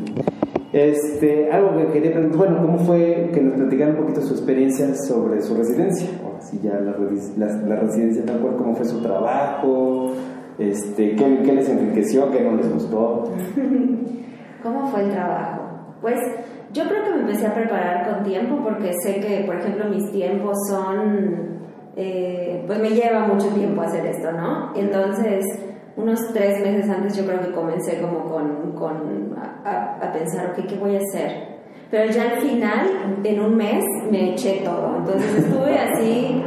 Este, 0.72 1.50
algo 1.50 1.76
que 1.78 1.86
quería 1.92 2.12
preguntar, 2.12 2.38
bueno, 2.38 2.60
¿cómo 2.62 2.78
fue 2.78 3.30
que 3.32 3.40
nos 3.40 3.54
platicaran 3.54 3.94
un 3.96 4.02
poquito 4.02 4.20
su 4.20 4.34
experiencia 4.34 4.94
sobre 4.94 5.40
su 5.40 5.54
residencia? 5.54 6.08
Ahora 6.22 6.40
sí, 6.42 6.60
ya 6.62 6.74
la, 6.80 6.94
la, 7.38 7.62
la 7.62 7.76
residencia 7.76 8.24
tal 8.26 8.40
cual, 8.40 8.56
¿cómo 8.56 8.74
fue 8.74 8.84
su 8.84 9.00
trabajo? 9.00 10.12
Este, 10.58 11.14
¿qué, 11.16 11.42
¿Qué 11.44 11.52
les 11.52 11.68
enriqueció? 11.68 12.30
¿Qué 12.30 12.40
no 12.40 12.56
les 12.56 12.72
gustó? 12.72 13.24
¿Cómo 14.62 14.86
fue 14.88 15.02
el 15.02 15.10
trabajo? 15.10 15.62
Pues 16.00 16.16
yo 16.72 16.84
creo 16.88 17.04
que 17.04 17.10
me 17.10 17.20
empecé 17.20 17.46
a 17.46 17.54
preparar 17.54 18.08
con 18.08 18.24
tiempo 18.24 18.56
porque 18.62 18.92
sé 19.04 19.20
que, 19.20 19.44
por 19.46 19.56
ejemplo, 19.56 19.84
mis 19.88 20.10
tiempos 20.12 20.56
son, 20.68 21.58
eh, 21.96 22.64
pues 22.66 22.78
me 22.80 22.90
lleva 22.90 23.26
mucho 23.26 23.48
tiempo 23.48 23.82
hacer 23.82 24.06
esto, 24.06 24.32
¿no? 24.32 24.72
Entonces, 24.74 25.44
unos 25.96 26.20
tres 26.34 26.60
meses 26.62 26.88
antes 26.90 27.16
yo 27.16 27.24
creo 27.26 27.40
que 27.40 27.52
comencé 27.52 28.00
como 28.00 28.24
con, 28.24 28.72
con 28.72 29.34
a, 29.64 29.98
a- 30.02 30.12
pensar, 30.12 30.50
ok, 30.56 30.66
¿qué 30.66 30.76
voy 30.76 30.96
a 30.96 30.98
hacer? 30.98 31.56
Pero 31.90 32.10
ya 32.12 32.22
al 32.30 32.38
final, 32.40 33.20
en 33.24 33.40
un 33.40 33.56
mes, 33.56 33.84
me 34.10 34.32
eché 34.32 34.60
todo. 34.64 34.96
Entonces 34.98 35.36
estuve 35.44 35.78
así, 35.78 36.42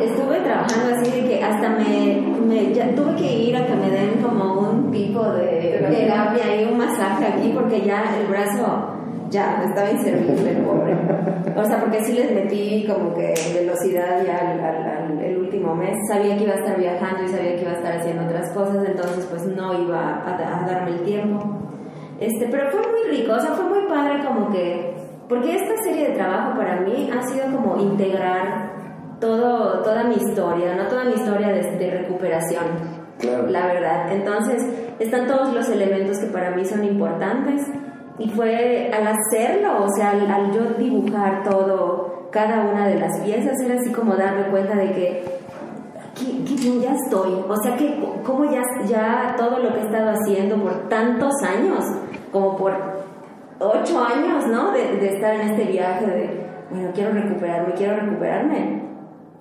estuve 0.00 0.40
trabajando 0.40 0.94
así 0.96 1.20
de 1.22 1.28
que 1.28 1.42
hasta 1.42 1.68
me, 1.70 2.22
me- 2.46 2.72
ya 2.74 2.94
tuve 2.94 3.14
que 3.16 3.32
ir 3.32 3.56
a 3.56 3.66
que 3.66 3.74
me 3.74 3.90
den 3.90 4.20
como 4.22 4.60
un 4.60 4.90
tipo 4.90 5.22
de 5.32 5.84
Terapia. 5.90 6.60
y 6.62 6.64
un 6.72 6.78
masaje 6.78 7.26
aquí 7.26 7.52
porque 7.54 7.82
ya 7.82 8.04
el 8.20 8.26
brazo 8.26 8.90
ya 9.30 9.62
estaba 9.66 9.90
inservible, 9.90 10.50
el 10.50 10.56
pobre. 10.58 10.94
O 11.56 11.64
sea, 11.64 11.80
porque 11.80 12.02
sí 12.04 12.12
les 12.12 12.32
metí 12.32 12.86
como 12.88 13.14
que 13.14 13.34
velocidad 13.54 14.22
ya 14.24 14.38
al, 14.50 14.60
al- 14.60 15.12
al- 15.12 15.20
el 15.24 15.38
último 15.38 15.74
mes. 15.74 15.96
Sabía 16.08 16.36
que 16.36 16.44
iba 16.44 16.52
a 16.54 16.58
estar 16.58 16.78
viajando 16.78 17.24
y 17.24 17.28
sabía 17.28 17.56
que 17.56 17.62
iba 17.62 17.70
a 17.72 17.74
estar 17.76 17.96
haciendo 17.96 18.24
otras 18.24 18.50
cosas, 18.52 18.84
entonces 18.86 19.26
pues 19.30 19.44
no 19.46 19.72
iba 19.82 19.98
a, 20.24 20.62
a 20.62 20.66
darme 20.66 20.90
el 20.92 21.02
tiempo. 21.02 21.44
Este, 22.20 22.46
pero 22.48 22.70
fue 22.70 22.80
muy 22.80 23.16
rico, 23.16 23.32
o 23.34 23.40
sea, 23.40 23.52
fue 23.52 23.64
muy 23.64 23.88
padre 23.88 24.24
como 24.24 24.50
que, 24.50 24.94
porque 25.28 25.56
esta 25.56 25.82
serie 25.82 26.08
de 26.10 26.14
trabajo 26.14 26.56
para 26.56 26.80
mí 26.80 27.10
ha 27.12 27.22
sido 27.26 27.46
como 27.56 27.76
integrar 27.80 28.72
todo, 29.24 29.82
toda 29.82 30.04
mi 30.04 30.16
historia, 30.16 30.74
no 30.74 30.86
toda 30.86 31.04
mi 31.04 31.14
historia 31.14 31.48
de, 31.48 31.62
de 31.78 31.90
recuperación, 32.02 32.64
Claro. 33.18 33.46
la 33.48 33.66
verdad. 33.68 34.12
Entonces, 34.12 34.62
están 34.98 35.26
todos 35.26 35.54
los 35.54 35.66
elementos 35.70 36.18
que 36.18 36.26
para 36.26 36.50
mí 36.50 36.64
son 36.64 36.84
importantes 36.84 37.62
y 38.18 38.28
fue 38.30 38.90
al 38.92 39.06
hacerlo, 39.06 39.84
o 39.84 39.88
sea, 39.96 40.10
al, 40.10 40.30
al 40.30 40.52
yo 40.52 40.64
dibujar 40.78 41.42
todo, 41.42 42.28
cada 42.30 42.60
una 42.66 42.86
de 42.88 42.96
las 42.98 43.18
piezas, 43.20 43.58
era 43.64 43.80
así 43.80 43.90
como 43.92 44.14
darme 44.14 44.48
cuenta 44.50 44.74
de 44.76 44.90
que 44.92 45.24
qué 46.16 46.54
bien 46.54 46.80
ya 46.82 46.92
estoy. 46.94 47.32
O 47.48 47.56
sea, 47.62 47.76
que 47.76 47.98
como 48.24 48.44
ya, 48.44 48.62
ya 48.86 49.34
todo 49.38 49.58
lo 49.58 49.72
que 49.72 49.80
he 49.80 49.84
estado 49.86 50.10
haciendo 50.10 50.56
por 50.56 50.88
tantos 50.88 51.32
años, 51.42 51.82
como 52.30 52.56
por 52.56 52.72
ocho 53.58 54.04
años, 54.04 54.46
¿no? 54.48 54.72
De, 54.72 54.96
de 54.98 55.14
estar 55.14 55.34
en 55.34 55.40
este 55.50 55.64
viaje 55.72 56.06
de, 56.06 56.46
bueno, 56.70 56.90
quiero 56.94 57.12
recuperarme, 57.12 57.72
quiero 57.74 57.96
recuperarme. 57.96 58.83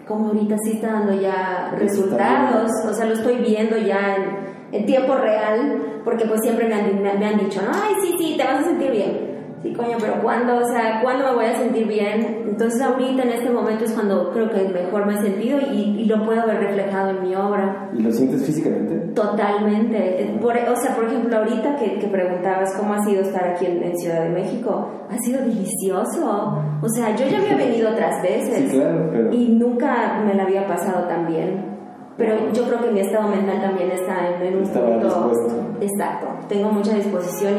Como 0.07 0.27
ahorita 0.27 0.55
sí 0.63 0.73
está 0.73 0.93
dando 0.93 1.19
ya 1.19 1.73
resultados, 1.77 2.71
o 2.85 2.93
sea, 2.93 3.05
lo 3.05 3.13
estoy 3.13 3.37
viendo 3.37 3.77
ya 3.77 4.15
en, 4.15 4.79
en 4.79 4.85
tiempo 4.85 5.15
real, 5.15 6.01
porque 6.03 6.25
pues 6.25 6.41
siempre 6.41 6.67
me 6.67 6.75
han, 6.75 7.01
me 7.01 7.25
han 7.25 7.37
dicho, 7.37 7.61
no, 7.61 7.71
ay, 7.73 7.93
sí, 8.01 8.15
sí, 8.19 8.35
te 8.37 8.43
vas 8.43 8.59
a 8.59 8.63
sentir 8.63 8.91
bien. 8.91 9.32
Sí, 9.63 9.71
coño, 9.73 9.95
pero 9.99 10.21
¿cuándo? 10.21 10.57
O 10.57 10.65
sea, 10.65 10.99
¿cuándo 11.01 11.25
me 11.29 11.35
voy 11.35 11.45
a 11.45 11.55
sentir 11.57 11.87
bien? 11.87 12.43
Entonces 12.49 12.81
ahorita 12.81 13.23
en 13.23 13.29
este 13.29 13.49
momento 13.49 13.85
es 13.85 13.93
cuando 13.93 14.29
creo 14.31 14.49
que 14.49 14.67
mejor 14.67 15.05
me 15.05 15.13
he 15.13 15.21
sentido 15.21 15.57
y, 15.71 16.01
y 16.01 16.05
lo 16.05 16.23
puedo 16.25 16.45
ver 16.45 16.59
reflejado 16.59 17.11
en 17.11 17.21
mi 17.23 17.33
obra. 17.33 17.89
¿Y 17.97 18.01
lo 18.01 18.11
sientes 18.11 18.45
físicamente? 18.45 18.93
Totalmente. 19.15 20.37
Por- 20.41 20.57
o 20.57 20.75
sea, 20.75 20.95
por 20.95 21.05
ejemplo, 21.05 21.37
ahorita 21.37 21.75
que, 21.77 21.97
que 21.99 22.07
preguntabas 22.07 22.75
cómo 22.77 22.93
ha 22.93 23.03
sido 23.05 23.21
estar 23.21 23.43
aquí 23.47 23.65
en, 23.65 23.81
en 23.83 23.97
Ciudad 23.97 24.23
de 24.23 24.29
México, 24.29 24.89
ha 25.09 25.17
sido 25.19 25.39
delicioso. 25.41 26.57
O 26.81 26.89
sea, 26.89 27.15
yo 27.15 27.25
ya 27.27 27.37
había 27.39 27.55
venido 27.55 27.89
otras 27.91 28.21
veces 28.21 28.69
Sí, 28.71 28.77
claro, 28.77 29.09
pero... 29.11 29.33
y 29.33 29.47
nunca 29.49 30.21
me 30.25 30.33
la 30.33 30.43
había 30.43 30.67
pasado 30.67 31.07
tan 31.07 31.27
bien. 31.27 31.71
Pero 32.17 32.51
yo 32.53 32.63
creo 32.65 32.79
que 32.81 32.91
mi 32.91 32.99
estado 32.99 33.27
mental 33.29 33.59
también 33.61 33.91
está 33.91 34.27
en, 34.35 34.41
en 34.45 34.57
un 34.57 34.63
Estaba 34.63 34.87
punto... 34.99 35.05
dispuesto. 35.29 35.53
Exacto. 35.81 36.27
Tengo 36.47 36.69
mucha 36.71 36.93
disposición 36.95 37.53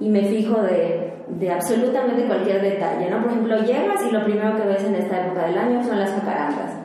y, 0.00 0.06
y 0.06 0.08
me 0.08 0.22
fijo 0.24 0.60
de, 0.62 1.09
de 1.38 1.50
absolutamente 1.50 2.26
cualquier 2.26 2.62
detalle, 2.62 3.10
¿no? 3.10 3.22
Por 3.22 3.30
ejemplo, 3.30 3.56
llegas 3.58 4.04
y 4.08 4.12
lo 4.12 4.24
primero 4.24 4.56
que 4.56 4.66
ves 4.66 4.84
en 4.84 4.94
esta 4.94 5.26
época 5.26 5.46
del 5.46 5.58
año 5.58 5.82
son 5.82 5.98
las 5.98 6.10
jacarandas. 6.10 6.76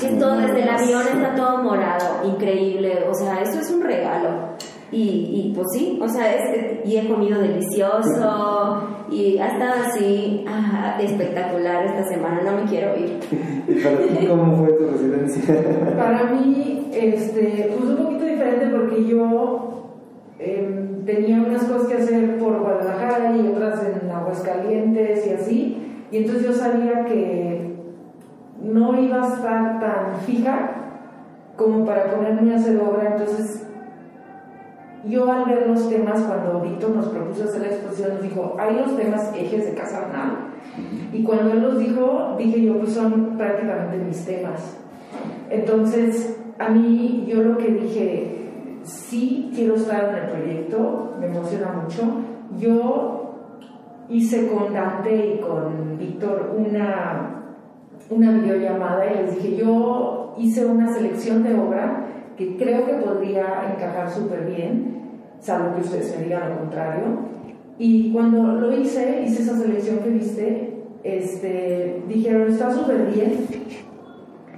Que 0.00 0.08
todo 0.16 0.38
desde 0.38 0.62
el 0.62 0.68
avión 0.68 1.02
está 1.02 1.34
todo 1.34 1.62
morado, 1.62 2.26
increíble, 2.26 3.04
o 3.08 3.14
sea, 3.14 3.42
eso 3.42 3.60
es 3.60 3.70
un 3.70 3.82
regalo. 3.82 4.52
Y, 4.90 4.98
y 4.98 5.52
pues 5.54 5.66
sí, 5.74 5.98
o 6.02 6.08
sea, 6.08 6.34
es, 6.34 6.86
y 6.86 6.96
he 6.96 7.08
comido 7.08 7.40
delicioso 7.40 8.88
y 9.10 9.38
ha 9.38 9.46
estado 9.48 9.82
así 9.86 10.44
ah, 10.46 10.98
espectacular 11.00 11.86
esta 11.86 12.04
semana, 12.04 12.42
no 12.42 12.62
me 12.62 12.64
quiero 12.68 12.96
ir. 12.96 13.18
¿Y 13.68 13.74
para 13.82 13.98
ti 13.98 14.26
cómo 14.26 14.56
fue 14.56 14.72
tu 14.74 14.86
residencia? 14.88 15.96
Para 15.96 16.24
mí, 16.24 16.90
este, 16.92 17.70
pues 17.74 17.90
un 17.90 17.96
poquito 17.96 18.24
diferente 18.24 18.66
porque 18.66 19.04
yo 19.06 19.81
em, 20.44 21.04
tenía 21.04 21.42
unas 21.42 21.64
cosas 21.64 21.88
que 21.88 21.94
hacer 21.94 22.38
por 22.38 22.60
Guadalajara 22.60 23.36
y 23.36 23.48
otras 23.48 23.82
en 23.84 24.10
Aguascalientes 24.10 25.26
y 25.26 25.30
así, 25.30 25.82
y 26.10 26.16
entonces 26.18 26.46
yo 26.46 26.52
sabía 26.52 27.04
que 27.04 27.72
no 28.62 29.00
iba 29.00 29.22
a 29.22 29.34
estar 29.34 29.80
tan 29.80 30.20
fija 30.26 30.70
como 31.56 31.84
para 31.84 32.12
ponerme 32.12 32.54
a 32.54 32.56
hacer 32.56 32.80
obra, 32.80 33.16
entonces 33.16 33.66
yo 35.04 35.30
al 35.30 35.44
ver 35.46 35.66
los 35.66 35.88
temas, 35.88 36.20
cuando 36.22 36.60
Víctor 36.60 36.90
nos 36.90 37.08
propuso 37.08 37.44
hacer 37.44 37.62
la 37.62 37.68
exposición, 37.68 38.14
nos 38.14 38.22
dijo, 38.22 38.56
hay 38.58 38.76
los 38.76 38.96
temas 38.96 39.32
ejes 39.36 39.66
de 39.66 39.74
Casa. 39.74 40.08
Y 41.12 41.22
cuando 41.24 41.52
él 41.52 41.62
los 41.62 41.78
dijo, 41.78 42.36
dije 42.38 42.62
yo, 42.62 42.78
pues 42.78 42.92
son 42.92 43.36
prácticamente 43.36 43.98
mis 43.98 44.24
temas. 44.24 44.76
Entonces, 45.50 46.38
a 46.58 46.68
mí, 46.68 47.24
yo 47.28 47.42
lo 47.42 47.58
que 47.58 47.68
dije, 47.68 48.41
sí 48.84 49.50
quiero 49.54 49.74
estar 49.74 50.10
en 50.10 50.24
el 50.24 50.30
proyecto, 50.30 51.14
me 51.20 51.26
emociona 51.26 51.72
mucho. 51.72 52.02
Yo 52.58 53.22
hice 54.08 54.48
con 54.48 54.72
Dante 54.72 55.34
y 55.34 55.40
con 55.40 55.96
Víctor 55.98 56.54
una, 56.56 57.44
una 58.10 58.30
videollamada 58.32 59.06
y 59.06 59.16
les 59.22 59.34
dije, 59.36 59.56
yo 59.56 60.34
hice 60.38 60.66
una 60.66 60.92
selección 60.92 61.42
de 61.42 61.54
obra 61.54 62.06
que 62.36 62.56
creo 62.56 62.86
que 62.86 62.94
podría 62.94 63.72
encajar 63.72 64.10
súper 64.10 64.46
bien, 64.46 65.02
salvo 65.38 65.74
que 65.74 65.82
ustedes 65.82 66.16
me 66.18 66.24
digan 66.24 66.50
lo 66.50 66.58
contrario. 66.58 67.02
Y 67.78 68.12
cuando 68.12 68.42
lo 68.42 68.72
hice, 68.72 69.22
hice 69.24 69.42
esa 69.42 69.56
selección 69.56 69.98
que 69.98 70.10
viste, 70.10 70.84
este, 71.02 72.02
dijeron, 72.06 72.48
está 72.48 72.72
súper 72.72 73.06
bien, 73.06 73.46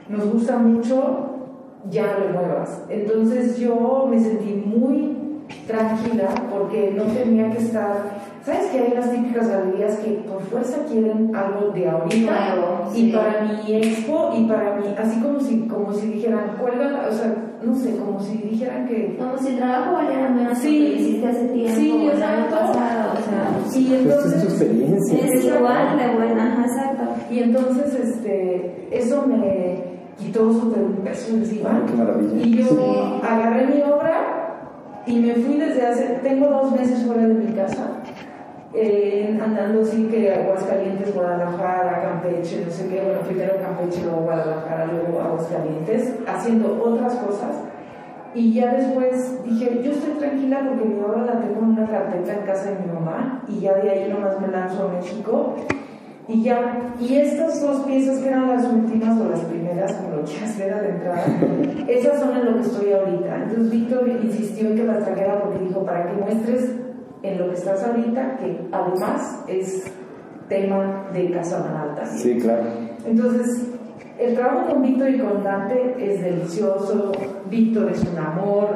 nos 0.08 0.32
gusta 0.32 0.58
mucho, 0.58 1.33
ya 1.90 2.06
no 2.18 2.26
lo 2.26 2.32
muevas. 2.32 2.82
Entonces 2.88 3.58
yo 3.58 4.06
me 4.10 4.20
sentí 4.20 4.62
muy 4.66 5.16
tranquila 5.66 6.28
porque 6.50 6.92
no 6.96 7.04
tenía 7.04 7.50
que 7.50 7.58
estar 7.58 8.24
¿Sabes 8.44 8.66
que 8.66 8.78
hay 8.78 8.92
las 8.94 9.10
típicas 9.10 9.48
galerías 9.48 9.96
que 10.00 10.10
por 10.28 10.42
fuerza 10.42 10.76
quieren 10.86 11.34
algo 11.34 11.70
de 11.70 11.88
ahorita? 11.88 12.54
Nuevo, 12.56 12.90
y 12.94 13.06
sí. 13.06 13.12
para 13.16 13.40
mi 13.40 13.74
expo 13.76 14.32
y 14.36 14.44
para 14.44 14.76
mi, 14.76 14.88
así 14.98 15.18
como 15.22 15.40
si, 15.40 15.60
como 15.66 15.90
si 15.94 16.08
dijeran, 16.08 16.58
cuelga, 16.60 17.06
o 17.10 17.12
sea, 17.14 17.34
no 17.62 17.74
sé, 17.74 17.96
como 17.96 18.20
si 18.20 18.36
dijeran 18.36 18.86
que... 18.86 19.16
Como 19.18 19.38
si 19.38 19.48
el 19.48 19.56
trabajo 19.56 19.92
valiera 19.94 20.28
menos 20.28 20.58
Sí. 20.58 20.68
que 20.68 21.00
hiciste 21.00 21.26
hace 21.26 21.44
tiempo 21.48 21.74
Sí, 21.74 21.90
o 22.06 22.12
el 22.12 22.22
año 22.22 22.50
pasado, 22.50 23.12
o 23.14 23.70
sea, 23.70 23.80
Y 23.80 23.84
Pues 23.86 23.94
es 23.94 24.02
tu 24.04 24.10
entonces, 24.10 24.44
experiencia. 24.44 25.18
es 25.20 25.44
igual 25.46 25.98
de 25.98 26.14
buena, 26.14 26.52
ajá, 26.52 26.64
exacto. 26.66 27.02
y 27.30 27.38
entonces 27.38 27.94
este, 27.94 28.88
eso 28.90 29.24
me 29.26 29.83
quitó 30.18 30.52
súper 30.52 30.82
un 30.82 30.96
peso 30.96 31.34
encima. 31.34 31.70
Ah, 31.72 31.86
qué 31.86 31.92
maravilla. 31.96 32.42
Y 32.44 32.56
yo 32.58 32.68
Sí. 32.68 33.20
agarré 33.22 33.66
mi 33.66 33.82
obra 33.82 34.20
y 35.06 35.18
me 35.20 35.34
fui 35.34 35.56
desde 35.58 35.86
hace, 35.86 36.04
tengo 36.22 36.48
dos 36.48 36.72
meses 36.72 37.02
fuera 37.04 37.22
de 37.26 37.34
mi 37.34 37.52
casa, 37.52 37.88
eh, 38.72 39.38
andando 39.42 39.82
así 39.82 40.04
que 40.08 40.32
Aguascalientes, 40.32 41.14
Guadalajara, 41.14 42.02
Campeche, 42.02 42.64
no 42.64 42.70
sé 42.72 42.88
qué, 42.88 43.02
bueno, 43.02 43.20
primero 43.20 43.54
Campeche, 43.60 44.02
luego 44.02 44.22
Guadalajara, 44.22 44.86
luego 44.86 45.20
Aguascalientes, 45.20 46.14
haciendo 46.26 46.82
otras 46.82 47.14
cosas. 47.16 47.50
Y 48.34 48.52
ya 48.54 48.74
después 48.74 49.44
dije, 49.44 49.80
yo 49.84 49.92
estoy 49.92 50.14
tranquila 50.18 50.66
porque 50.68 50.84
mi 50.88 51.00
obra 51.00 51.22
la 51.24 51.38
tengo 51.40 51.60
en 51.60 51.66
una 51.68 51.86
carpeta 51.86 52.32
en 52.34 52.40
casa 52.46 52.70
de 52.70 52.80
mi 52.80 52.92
mamá 52.92 53.42
y 53.46 53.60
ya 53.60 53.74
de 53.74 53.88
ahí 53.90 54.12
nomás 54.12 54.40
me 54.40 54.48
lanzo 54.48 54.88
a 54.88 54.92
México 54.92 55.54
y 56.26 56.42
ya, 56.42 56.94
y 56.98 57.16
estas 57.16 57.60
dos 57.60 57.84
piezas 57.84 58.18
que 58.18 58.28
eran 58.28 58.48
las 58.48 58.64
últimas 58.64 59.20
o 59.20 59.28
las 59.28 59.40
primeras, 59.40 59.92
como 59.92 60.16
lo 60.16 60.22
quieras 60.24 60.58
ver 60.58 60.80
de 60.80 60.88
entrada, 60.88 61.26
esas 61.86 62.20
son 62.20 62.36
en 62.36 62.46
lo 62.46 62.54
que 62.54 62.60
estoy 62.60 62.92
ahorita. 62.92 63.42
Entonces 63.42 63.70
Víctor 63.70 64.08
insistió 64.22 64.68
en 64.68 64.76
que 64.76 64.84
las 64.84 65.04
trajera 65.04 65.42
porque 65.42 65.64
dijo, 65.64 65.84
para 65.84 66.10
que 66.10 66.16
muestres 66.16 66.70
en 67.22 67.38
lo 67.38 67.48
que 67.48 67.54
estás 67.54 67.84
ahorita, 67.84 68.36
que 68.38 68.58
además 68.72 69.44
es 69.48 69.84
tema 70.48 71.10
de 71.12 71.30
Casa 71.30 71.58
Manal 71.60 71.94
también. 71.94 72.18
Sí, 72.18 72.38
claro. 72.38 72.64
Entonces, 73.06 73.68
el 74.18 74.34
trabajo 74.34 74.72
con 74.72 74.82
Víctor 74.82 75.10
y 75.10 75.18
con 75.18 75.42
Dante 75.42 75.94
es 75.98 76.22
delicioso. 76.22 77.12
Víctor 77.50 77.90
es 77.90 78.02
un 78.02 78.18
amor, 78.18 78.68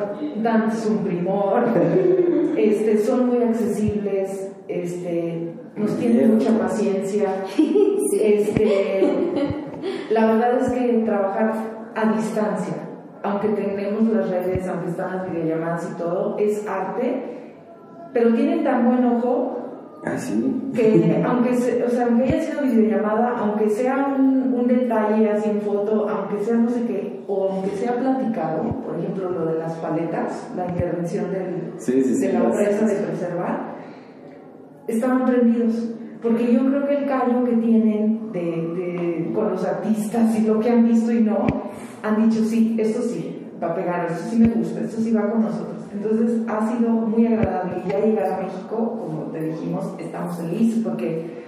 Dante 0.42 0.76
es 0.76 0.86
un 0.86 0.98
primor. 0.98 1.64
Este, 2.58 2.98
son 2.98 3.28
muy 3.28 3.40
accesibles, 3.44 4.50
este, 4.66 5.52
nos 5.78 5.96
tienen 5.98 6.34
mucha 6.34 6.58
paciencia. 6.58 7.28
Este, 8.10 9.02
la 10.10 10.26
verdad 10.32 10.58
es 10.62 10.70
que 10.70 11.02
trabajar 11.04 11.52
a 11.94 12.12
distancia, 12.14 12.74
aunque 13.22 13.48
tenemos 13.48 14.02
las 14.12 14.30
redes, 14.30 14.66
aunque 14.66 14.90
están 14.90 15.18
las 15.18 15.30
videollamadas 15.30 15.90
y 15.92 15.98
todo, 15.98 16.36
es 16.38 16.66
arte, 16.66 17.52
pero 18.14 18.32
tienen 18.34 18.64
tan 18.64 18.86
buen 18.86 19.04
ojo 19.04 19.54
Ah, 20.06 20.14
que 20.74 21.22
aunque, 21.26 21.54
se- 21.56 21.82
o 21.84 21.90
sea, 21.90 22.06
aunque 22.06 22.24
haya 22.24 22.40
sido 22.40 22.62
videollamada, 22.62 23.36
aunque 23.36 23.68
sea 23.68 24.14
un, 24.16 24.54
un 24.54 24.68
detalle 24.68 25.28
así 25.30 25.50
en 25.50 25.60
foto, 25.60 26.08
aunque 26.08 26.42
sea 26.44 26.54
no 26.54 26.70
sé 26.70 26.82
qué, 26.86 27.24
o 27.26 27.50
aunque 27.50 27.70
sea 27.76 27.96
platicado, 27.98 28.62
por 28.86 28.96
ejemplo 28.98 29.28
lo 29.30 29.46
de 29.46 29.58
las 29.58 29.72
paletas, 29.74 30.50
la 30.56 30.66
intervención 30.66 31.30
del, 31.32 31.72
Sí, 31.78 32.00
sí, 32.02 32.14
sí. 32.14 32.26
de 32.28 32.32
la 32.32 32.44
obra 32.44 32.58
de 32.60 32.66
preservar, 32.76 33.74
estaban 34.88 35.24
prendidos. 35.26 35.90
Porque 36.22 36.52
yo 36.52 36.66
creo 36.66 36.88
que 36.88 36.94
el 36.96 37.06
callo 37.06 37.44
que 37.44 37.52
tienen 37.52 38.32
de, 38.32 38.40
de- 38.40 39.32
con 39.34 39.50
los 39.52 39.64
artistas 39.64 40.36
y 40.36 40.46
lo 40.46 40.58
que 40.58 40.68
han 40.70 40.88
visto 40.88 41.12
y 41.12 41.20
no, 41.20 41.46
han 42.02 42.28
dicho, 42.28 42.44
sí, 42.44 42.74
esto 42.78 43.02
sí, 43.02 43.40
va 43.62 43.68
a 43.68 43.74
pegar, 43.76 44.06
esto 44.10 44.24
sí 44.30 44.38
me 44.40 44.48
gusta, 44.48 44.80
esto 44.80 45.00
sí 45.00 45.12
va 45.12 45.30
con 45.30 45.42
nosotros. 45.42 45.76
Entonces 45.92 46.40
ha 46.48 46.72
sido 46.76 46.90
muy 46.90 47.24
agradable 47.26 47.82
y 47.86 47.88
ya 47.88 48.00
llegar 48.00 48.32
a 48.32 48.42
México, 48.42 48.76
como 49.00 49.22
te 49.32 49.40
dijimos, 49.42 49.94
estamos 50.00 50.36
felices 50.38 50.80
porque, 50.82 51.44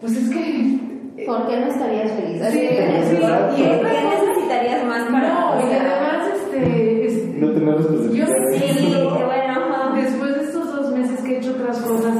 pues 0.00 0.16
es 0.16 0.28
que... 0.28 1.24
¿Por 1.26 1.46
qué 1.48 1.58
no 1.60 1.66
estarías 1.68 2.10
feliz? 2.12 2.42
Sí, 2.50 2.58
¿Qué, 2.60 3.02
sí, 3.08 3.16
qué- 3.16 3.62
y 3.62 3.80
qué 3.80 4.26
necesitarías 4.26 4.86
más 4.86 5.02
para 5.10 5.28
No, 5.32 5.60
y 5.60 5.72
además, 5.72 6.28
este, 6.36 7.06
es- 7.06 7.40
No 7.40 7.50
tener 7.52 7.68
yo 7.70 7.76
responsabilidades. 7.78 8.62
Sí, 8.62 8.78
sí, 8.78 8.94
bueno, 9.02 9.52
ajá. 9.52 9.94
después 9.96 10.34
de 10.36 10.42
estos 10.42 10.76
dos 10.76 10.92
meses 10.92 11.20
que 11.22 11.34
he 11.34 11.38
hecho 11.38 11.52
otras 11.52 11.78
cosas 11.80 12.16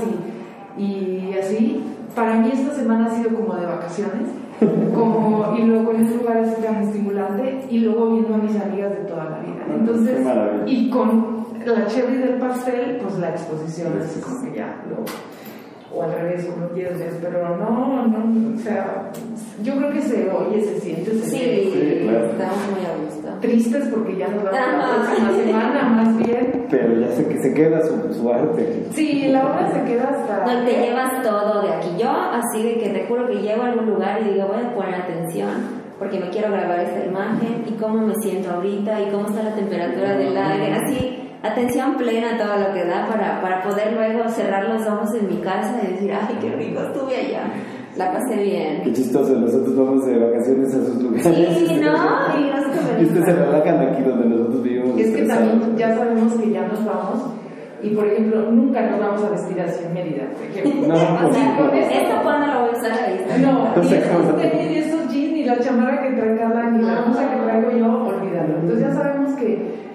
y, 0.78 0.82
y 0.82 1.34
así, 1.38 1.82
para 2.16 2.35
mí 2.37 2.50
esta 2.50 2.74
semana 2.74 3.07
ha 3.07 3.14
sido 3.14 3.35
como 3.35 3.55
de 3.55 3.66
vacaciones, 3.66 4.31
como, 4.59 5.55
y 5.57 5.62
luego 5.64 5.92
en 5.92 6.07
un 6.07 6.16
lugar 6.16 6.38
así 6.38 6.62
tan 6.62 6.83
estimulante, 6.83 7.66
y 7.70 7.81
luego 7.81 8.12
viendo 8.12 8.35
a 8.35 8.38
mis 8.38 8.57
amigas 8.57 8.90
de 8.90 9.05
toda 9.05 9.24
la 9.24 9.38
vida. 9.40 9.66
Entonces, 9.79 10.26
y 10.64 10.88
con 10.88 11.44
la 11.64 11.87
cherry 11.87 12.16
del 12.16 12.38
pastel, 12.38 12.98
pues 13.02 13.18
la 13.18 13.31
exposición, 13.31 13.92
así 14.02 14.20
como 14.20 14.42
que 14.42 14.57
ya, 14.57 14.83
lo, 14.88 15.05
o 15.96 16.02
al 16.02 16.12
revés, 16.12 16.44
como 16.46 16.68
quieras 16.68 16.98
ver, 16.98 17.12
pero 17.22 17.56
no, 17.56 18.06
no, 18.06 18.54
o 18.54 18.59
sea, 18.59 19.11
yo 19.62 19.76
creo 19.76 19.90
que 19.92 20.02
se 20.02 20.30
oye, 20.30 20.61
se 20.62 20.80
siente, 20.80 21.11
se 21.12 21.24
Sí, 21.26 21.38
ve. 21.38 21.70
Sí, 21.72 22.00
claro. 22.09 22.26
estamos 22.26 22.59
muy 22.70 22.85
a 22.87 23.04
gusto. 23.04 23.28
Tristes 23.40 23.88
porque 23.92 24.16
ya 24.16 24.28
nos 24.28 24.44
vamos 24.44 24.54
la 24.54 25.04
próxima 25.04 25.32
semana, 25.32 25.82
más 25.88 26.16
bien. 26.18 26.66
Pero 26.70 27.00
ya 27.00 27.09
sé 27.12 27.26
que 27.28 27.38
se 27.38 27.54
queda 27.54 27.80
su, 27.82 28.12
su 28.14 28.30
arte. 28.32 28.87
Sí, 28.92 29.28
la 29.28 29.46
obra 29.46 29.70
se 29.72 29.85
queda 29.85 30.09
hasta. 30.11 30.44
No, 30.54 30.64
te 30.66 30.72
llevas 30.72 31.22
todo 31.22 31.62
de 31.62 31.68
aquí. 31.74 31.88
Yo, 31.98 32.11
así 32.11 32.62
de 32.62 32.78
que 32.78 32.88
te 32.90 33.06
juro 33.06 33.26
que 33.28 33.37
llego 33.37 33.62
a 33.62 33.66
algún 33.68 33.87
lugar 33.87 34.20
y 34.22 34.32
digo, 34.35 34.48
voy 34.48 34.62
a 34.64 34.74
poner 34.74 34.94
atención 34.94 35.87
porque 35.98 36.20
me 36.20 36.28
quiero 36.28 36.52
grabar 36.52 36.80
esta 36.80 37.06
imagen 37.06 37.64
y 37.66 37.72
cómo 37.72 38.06
me 38.06 38.14
siento 38.16 38.50
ahorita 38.50 39.00
y 39.00 39.11
cómo 39.11 39.28
está 39.28 39.42
la 39.42 39.54
temperatura 39.54 40.16
del 40.16 40.37
aire. 40.37 40.74
Así, 40.74 41.25
atención 41.52 41.96
plena 41.96 42.35
a 42.35 42.38
todo 42.38 42.56
lo 42.68 42.74
que 42.74 42.85
da 42.85 43.06
para, 43.06 43.40
para 43.40 43.62
poder 43.62 43.92
luego 43.92 44.28
cerrar 44.28 44.68
los 44.68 44.87
ojos 44.87 45.14
en 45.14 45.28
mi 45.28 45.37
casa 45.42 45.78
y 45.82 45.92
decir, 45.92 46.12
ay, 46.12 46.37
qué 46.40 46.50
rico 46.50 46.80
estuve 46.80 47.16
allá. 47.16 47.42
La 47.96 48.12
pasé 48.12 48.37
bien. 48.37 48.82
Qué 48.85 48.92
chistoso, 48.92 49.35
nosotros 49.38 49.74
vamos 49.74 50.04
de 50.04 50.18
vacaciones 50.18 50.68
a 50.74 50.85
sus 50.85 51.02
lugares. 51.02 51.24
Sí, 51.24 51.80
¿no? 51.80 52.38
Y 52.38 52.50
nosotros 52.50 52.85
Y 53.00 53.04
ustedes 53.04 53.24
se 53.24 53.32
relajan 53.32 53.80
aquí 53.80 54.02
donde 54.02 54.28
nosotros 54.28 54.62
vivimos. 54.62 54.98
Es 55.00 55.16
que 55.16 55.22
también 55.22 55.76
ya 55.76 55.94
sabemos 55.96 56.35
que 56.35 56.50
ya 56.50 56.66
nos 56.68 56.85
vamos. 56.85 57.24
Y 57.82 57.90
por 57.90 58.06
ejemplo, 58.06 58.50
nunca 58.50 58.82
nos 58.90 59.00
vamos 59.00 59.24
a 59.24 59.30
vestir 59.30 59.61
así 59.61 59.85
en 59.85 59.94
Mérida. 59.94 60.24
Por 60.35 60.44
ejemplo. 60.44 60.88
No, 60.88 60.94
Así 60.94 61.40
pues, 61.56 61.68
con 61.68 61.78
esto. 61.78 61.94
¿Esto 61.94 62.22
cuándo 62.22 62.46
lo 62.52 62.61
voy 62.61 62.68
a 62.70 62.78
usar 62.78 62.92
ahí? 62.92 63.26
No, 63.42 63.64
O 63.74 63.78
ni 63.82 63.88
sea, 63.88 63.98
estos 63.98 64.16
¿cómo? 64.26 64.32
tenis, 64.38 64.70
ni 64.70 64.76
estos 64.78 65.09
jeans, 65.12 65.32
ni 65.32 65.44
la 65.44 65.59
chamarra 65.61 66.02
que 66.02 66.16
trae 66.16 66.37
Carla, 66.38 66.70
ni 66.70 66.82
la 66.82 67.02
blusa 67.02 67.30
que 67.30 67.37
traigo 67.44 67.70
yo, 67.70 68.04
olvídalo. 68.09 68.54
Entonces 68.61 68.80
ya 68.80 68.92
sabemos 68.94 69.32
que, 69.37 69.86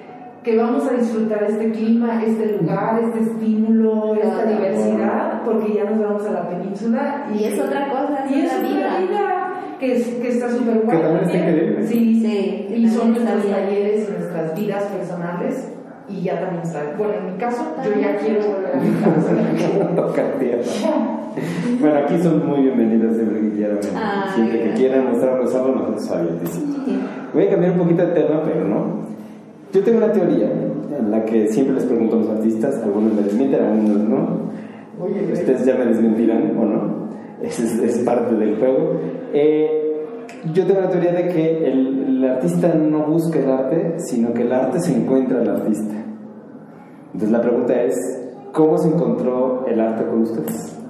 que 0.43 0.57
vamos 0.57 0.87
a 0.89 0.93
disfrutar 0.95 1.43
este 1.43 1.71
clima, 1.71 2.21
este 2.23 2.57
lugar, 2.57 2.99
este 3.03 3.19
estímulo, 3.19 4.15
esta 4.15 4.45
diversidad, 4.45 5.41
porque 5.45 5.73
ya 5.75 5.83
nos 5.89 5.99
vamos 5.99 6.25
a 6.25 6.31
la 6.31 6.49
península. 6.49 7.27
Y 7.37 7.43
es 7.43 7.59
otra 7.59 7.89
cosa, 7.89 8.25
es 8.25 8.31
Y 8.31 8.39
es 8.41 8.51
otra 8.53 8.59
otra 8.59 8.69
vida. 8.69 8.99
vida, 8.99 9.53
que, 9.79 9.95
es, 9.97 10.07
que 10.07 10.27
está 10.29 10.49
súper 10.49 10.81
guay. 10.81 10.97
también 10.99 11.23
está 11.25 11.37
increíble. 11.37 11.87
Sí, 11.87 12.21
Sí, 12.21 12.73
y 12.75 12.87
son 12.89 13.11
nuestros 13.13 13.43
bien. 13.43 13.55
talleres 13.55 14.09
y 14.09 14.11
nuestras 14.11 14.55
vidas 14.59 14.83
personales. 14.85 15.67
y 16.09 16.21
ya 16.23 16.39
también 16.41 16.63
está. 16.63 16.83
Bueno, 16.97 17.13
en 17.19 17.33
mi 17.33 17.37
caso, 17.39 17.63
yo 17.85 18.01
ya 18.01 18.17
quiero 18.17 18.39
volver 18.41 18.75
a 18.75 18.79
mi 18.81 18.89
casa. 18.99 19.31
Bueno, 21.79 21.95
aquí 21.99 22.17
son 22.21 22.45
muy 22.45 22.61
bienvenidos 22.63 23.15
siempre 23.15 23.39
que 23.41 23.51
quieran. 23.53 23.79
Ay, 23.95 24.29
Siempre 24.35 24.63
que 24.63 24.73
quieran 24.73 25.07
mostrar 25.09 25.39
nosotros 25.39 25.75
nosotros 25.75 26.11
abiertísimos. 26.11 26.77
Voy 27.33 27.43
a 27.45 27.49
cambiar 27.49 27.71
un 27.71 27.77
poquito 27.77 28.05
de 28.05 28.13
tema, 28.13 28.41
pero 28.43 28.67
no. 28.67 29.10
Yo 29.73 29.83
tengo 29.83 29.97
una 29.99 30.11
teoría 30.11 30.51
en 30.51 31.11
la 31.11 31.23
que 31.23 31.47
siempre 31.47 31.75
les 31.75 31.85
pregunto 31.85 32.17
a 32.17 32.19
los 32.19 32.29
artistas, 32.29 32.81
algunos 32.83 33.13
me 33.13 33.21
desmienten, 33.23 33.63
algunos 33.63 33.97
no. 34.09 34.51
Oye, 35.03 35.31
Ustedes 35.33 35.65
ya 35.65 35.75
me 35.75 35.85
desmentirán 35.85 36.57
o 36.57 36.65
no. 36.65 37.01
Es, 37.41 37.59
es- 37.59 37.99
parte 37.99 38.35
del 38.35 38.57
juego. 38.57 38.99
Eh, 39.33 40.05
yo 40.53 40.63
tengo 40.65 40.81
la 40.81 40.89
teoría 40.89 41.11
de 41.13 41.27
que 41.29 41.71
el, 41.71 42.17
el 42.17 42.25
artista 42.29 42.71
no 42.75 43.05
busca 43.07 43.39
el 43.39 43.49
arte, 43.49 43.95
sino 43.97 44.31
que 44.33 44.43
el 44.43 44.51
arte 44.53 44.79
se 44.79 44.95
encuentra 44.95 45.41
al 45.41 45.49
artista. 45.49 45.95
Entonces 47.07 47.31
la 47.31 47.41
pregunta 47.41 47.81
es, 47.81 47.95
¿cómo 48.53 48.77
se 48.77 48.89
encontró 48.89 49.65
el 49.67 49.79
arte 49.79 50.05
con 50.05 50.21
ustedes? 50.21 50.80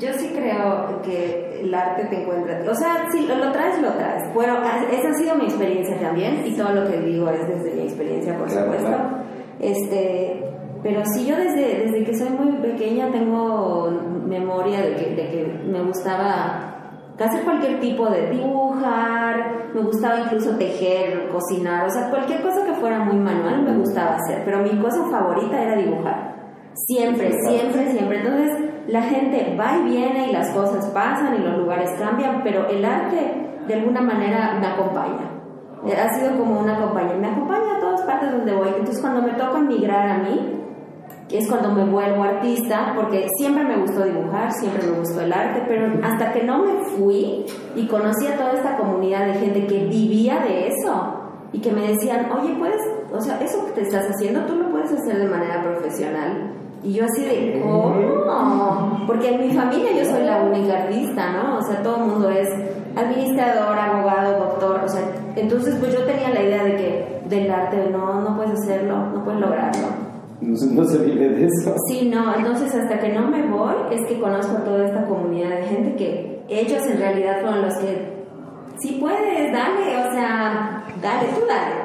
Yo 0.00 0.12
sí 0.14 0.32
creo 0.34 1.02
que 1.02 1.60
el 1.62 1.74
arte 1.74 2.04
te 2.06 2.22
encuentra. 2.22 2.60
O 2.70 2.74
sea, 2.74 3.06
si 3.12 3.26
lo, 3.26 3.36
lo 3.36 3.52
traes, 3.52 3.80
lo 3.82 3.92
traes. 3.92 4.22
Bueno, 4.34 4.54
esa 4.90 5.08
ha 5.10 5.14
sido 5.14 5.34
mi 5.36 5.44
experiencia 5.44 5.98
también, 6.00 6.42
y 6.46 6.56
todo 6.56 6.70
lo 6.72 6.90
que 6.90 6.98
digo 7.00 7.28
es 7.30 7.46
desde 7.46 7.74
mi 7.74 7.82
experiencia, 7.82 8.36
por 8.36 8.48
Claro, 8.48 8.64
supuesto. 8.72 8.88
claro. 8.88 9.08
Este, 9.60 10.42
pero 10.82 11.02
sí, 11.14 11.26
yo 11.26 11.36
desde, 11.36 11.84
desde 11.84 12.04
que 12.04 12.14
soy 12.16 12.30
muy 12.30 12.52
pequeña 12.62 13.10
tengo 13.10 13.90
memoria 14.26 14.80
de 14.80 14.94
que, 14.96 15.14
de 15.14 15.28
que 15.30 15.60
me 15.66 15.82
gustaba 15.82 16.66
hacer 17.18 17.44
cualquier 17.44 17.78
tipo 17.80 18.08
de 18.08 18.30
dibujar, 18.30 19.70
me 19.74 19.82
gustaba 19.82 20.20
incluso 20.20 20.56
tejer, 20.56 21.28
cocinar, 21.28 21.86
o 21.86 21.90
sea, 21.90 22.08
cualquier 22.08 22.40
cosa 22.40 22.64
que 22.64 22.72
fuera 22.74 23.00
muy 23.00 23.16
manual 23.16 23.62
me 23.62 23.76
gustaba 23.76 24.16
hacer, 24.16 24.42
pero 24.46 24.62
mi 24.62 24.70
cosa 24.80 25.04
favorita 25.10 25.62
era 25.62 25.76
dibujar. 25.76 26.34
Siempre, 26.86 27.30
siempre, 27.46 27.90
siempre. 27.92 28.18
Entonces 28.20 28.69
la 28.88 29.02
gente 29.02 29.56
va 29.58 29.78
y 29.78 29.90
viene 29.90 30.28
y 30.28 30.32
las 30.32 30.50
cosas 30.50 30.86
pasan 30.86 31.36
y 31.36 31.38
los 31.38 31.58
lugares 31.58 31.90
cambian, 31.98 32.42
pero 32.42 32.68
el 32.68 32.84
arte 32.84 33.48
de 33.66 33.74
alguna 33.74 34.00
manera 34.00 34.56
me 34.60 34.66
acompaña. 34.66 35.30
Ha 35.84 36.14
sido 36.14 36.36
como 36.36 36.60
una 36.60 36.78
compañía, 36.78 37.14
me 37.16 37.28
acompaña 37.28 37.76
a 37.76 37.80
todas 37.80 38.02
partes 38.02 38.32
donde 38.32 38.54
voy. 38.54 38.68
Entonces 38.68 39.00
cuando 39.00 39.22
me 39.22 39.32
toca 39.32 39.58
migrar 39.60 40.08
a 40.08 40.18
mí, 40.18 40.60
que 41.28 41.38
es 41.38 41.48
cuando 41.48 41.70
me 41.70 41.84
vuelvo 41.84 42.24
artista, 42.24 42.92
porque 42.96 43.28
siempre 43.38 43.64
me 43.64 43.76
gustó 43.76 44.04
dibujar, 44.04 44.50
siempre 44.52 44.88
me 44.88 44.98
gustó 44.98 45.20
el 45.20 45.32
arte, 45.32 45.62
pero 45.68 45.86
hasta 46.02 46.32
que 46.32 46.42
no 46.42 46.64
me 46.64 46.84
fui 46.84 47.46
y 47.76 47.86
conocí 47.86 48.26
a 48.26 48.36
toda 48.36 48.54
esta 48.54 48.76
comunidad 48.76 49.26
de 49.26 49.34
gente 49.34 49.66
que 49.66 49.84
vivía 49.84 50.40
de 50.40 50.68
eso 50.68 51.20
y 51.52 51.60
que 51.60 51.70
me 51.70 51.86
decían, 51.86 52.30
oye, 52.32 52.54
puedes, 52.58 52.80
o 53.12 53.20
sea, 53.20 53.40
eso 53.40 53.64
que 53.66 53.72
te 53.72 53.82
estás 53.82 54.06
haciendo, 54.10 54.40
tú 54.40 54.56
lo 54.56 54.70
puedes 54.70 54.92
hacer 54.92 55.18
de 55.18 55.28
manera 55.28 55.62
profesional. 55.62 56.52
Y 56.82 56.94
yo 56.94 57.04
así 57.04 57.22
de, 57.24 57.60
¿cómo? 57.62 59.04
Porque 59.06 59.34
en 59.34 59.40
mi 59.48 59.54
familia 59.54 59.90
yo 59.98 60.04
soy 60.10 60.24
la 60.24 60.42
única 60.42 60.82
artista, 60.84 61.32
¿no? 61.32 61.58
O 61.58 61.62
sea, 61.62 61.82
todo 61.82 61.96
el 61.96 62.02
mundo 62.10 62.30
es 62.30 62.48
administrador, 62.96 63.78
abogado, 63.78 64.38
doctor, 64.46 64.80
o 64.84 64.88
sea, 64.88 65.02
entonces 65.36 65.74
pues 65.78 65.92
yo 65.92 66.04
tenía 66.04 66.30
la 66.30 66.42
idea 66.42 66.64
de 66.64 66.76
que 66.76 67.20
del 67.28 67.50
arte, 67.50 67.88
no, 67.92 68.20
no 68.22 68.36
puedes 68.36 68.52
hacerlo, 68.60 68.96
no 69.12 69.22
puedes 69.24 69.40
lograrlo. 69.40 69.88
No, 70.40 70.56
se- 70.56 70.74
no 70.74 70.84
se 70.84 70.98
vive 71.04 71.28
de 71.28 71.44
eso. 71.46 71.74
Sí, 71.88 72.10
no, 72.12 72.34
entonces 72.34 72.74
hasta 72.74 72.98
que 72.98 73.10
no 73.12 73.28
me 73.28 73.46
voy 73.46 73.74
es 73.92 74.00
que 74.08 74.18
conozco 74.18 74.56
a 74.56 74.64
toda 74.64 74.86
esta 74.86 75.04
comunidad 75.04 75.50
de 75.50 75.62
gente 75.64 75.96
que 75.96 76.42
ellos 76.48 76.84
en 76.86 76.98
realidad 76.98 77.42
fueron 77.42 77.62
los 77.62 77.76
que, 77.76 78.24
sí 78.78 78.96
puedes, 79.00 79.52
dale, 79.52 80.08
o 80.08 80.12
sea, 80.12 80.82
dale, 81.02 81.28
tú 81.34 81.42
dale. 81.46 81.79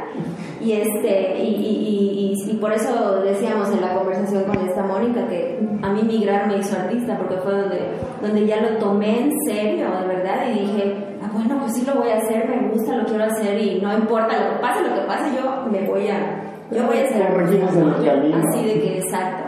Y, 0.61 0.71
este, 0.71 1.43
y, 1.43 1.55
y, 1.55 2.33
y, 2.33 2.51
y 2.51 2.55
por 2.55 2.71
eso 2.71 3.21
decíamos 3.21 3.69
en 3.71 3.81
la 3.81 3.93
conversación 3.93 4.43
con 4.45 4.57
esta 4.67 4.83
Mónica 4.83 5.27
que 5.27 5.59
a 5.81 5.93
mí 5.93 6.01
migrar 6.03 6.47
me 6.47 6.57
hizo 6.57 6.75
artista 6.75 7.17
porque 7.17 7.37
fue 7.37 7.51
donde, 7.51 7.79
donde 8.21 8.47
ya 8.47 8.61
lo 8.61 8.77
tomé 8.77 9.23
en 9.23 9.31
serio, 9.45 9.85
de 10.01 10.07
verdad, 10.07 10.49
y 10.49 10.59
dije, 10.59 10.95
ah, 11.21 11.29
bueno, 11.33 11.59
pues 11.59 11.73
sí 11.73 11.85
lo 11.85 11.95
voy 11.95 12.09
a 12.09 12.17
hacer, 12.17 12.49
me 12.49 12.69
gusta, 12.69 12.97
lo 12.97 13.05
quiero 13.05 13.25
hacer 13.25 13.61
y 13.61 13.81
no 13.81 13.95
importa 13.95 14.39
lo 14.39 14.55
que 14.55 14.61
pase, 14.61 14.89
lo 14.89 14.95
que 14.95 15.07
pase, 15.07 15.35
yo 15.35 15.69
me 15.71 15.87
voy 15.87 16.07
a, 16.07 16.43
yo 16.71 16.87
voy 16.87 16.97
a 16.97 17.29
Corregimos 17.29 17.75
artista. 17.75 18.39
Así 18.49 18.65
de 18.65 18.73
que 18.81 18.97
exacto. 18.99 19.43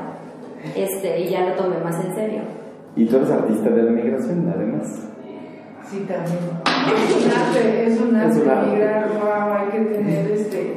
Este, 0.75 1.21
y 1.21 1.29
ya 1.29 1.49
lo 1.49 1.55
tomé 1.55 1.77
más 1.79 2.03
en 2.03 2.13
serio. 2.13 2.41
Y 2.95 3.05
tú 3.05 3.17
eres 3.17 3.31
artista 3.31 3.69
de 3.69 3.83
la 3.83 3.91
migración, 3.91 4.51
además. 4.53 5.07
Sí, 5.89 6.05
también. 6.07 6.37
Es 6.93 7.25
un 7.25 7.31
arte, 7.31 7.87
es 7.87 8.01
un 8.01 8.09
un 8.09 8.15
arte. 8.15 8.69
Migrar, 8.69 9.09
wow, 9.09 9.53
hay 9.57 9.67
que 9.71 9.79
tener 9.93 10.31
este. 10.31 10.73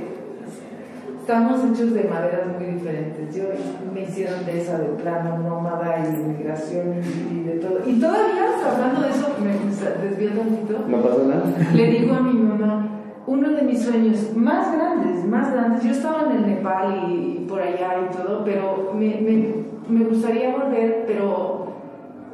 Estamos 1.21 1.61
hechos 1.65 1.95
de 1.95 2.05
maderas 2.05 2.47
muy 2.59 2.75
diferentes. 2.75 3.35
Yo 3.35 3.45
me 3.93 4.03
hicieron 4.03 4.45
de 4.47 4.61
esa 4.61 4.79
de 4.79 4.89
plano, 4.89 5.39
nómada 5.39 5.99
y 5.99 6.13
de 6.13 6.19
migración 6.29 6.95
y, 6.95 7.35
y 7.35 7.43
de 7.45 7.53
todo. 7.59 7.81
Y 7.87 8.01
todavía, 8.01 8.47
hablando 8.67 9.01
de 9.03 9.11
eso, 9.11 9.37
me 9.41 9.51
me 9.51 10.09
desvío 10.09 10.31
tantito. 10.31 10.85
¿No 10.89 11.03
pasa 11.03 11.23
nada? 11.25 11.45
Le 11.75 11.87
digo 11.87 12.15
a 12.15 12.21
mi 12.21 12.33
mamá, 12.33 12.89
uno 13.27 13.51
de 13.51 13.63
mis 13.63 13.83
sueños 13.83 14.35
más 14.37 14.73
grandes, 14.77 15.25
más 15.25 15.53
grandes, 15.53 15.85
yo 15.85 15.91
estaba 15.91 16.31
en 16.31 16.37
el 16.39 16.47
Nepal 16.47 17.11
y 17.11 17.47
por 17.49 17.61
allá 17.61 17.95
y 18.09 18.17
todo, 18.17 18.45
pero 18.45 18.93
me, 18.95 19.21
me, 19.21 19.55
me 19.89 20.05
gustaría 20.05 20.57
volver, 20.57 21.05
pero 21.07 21.67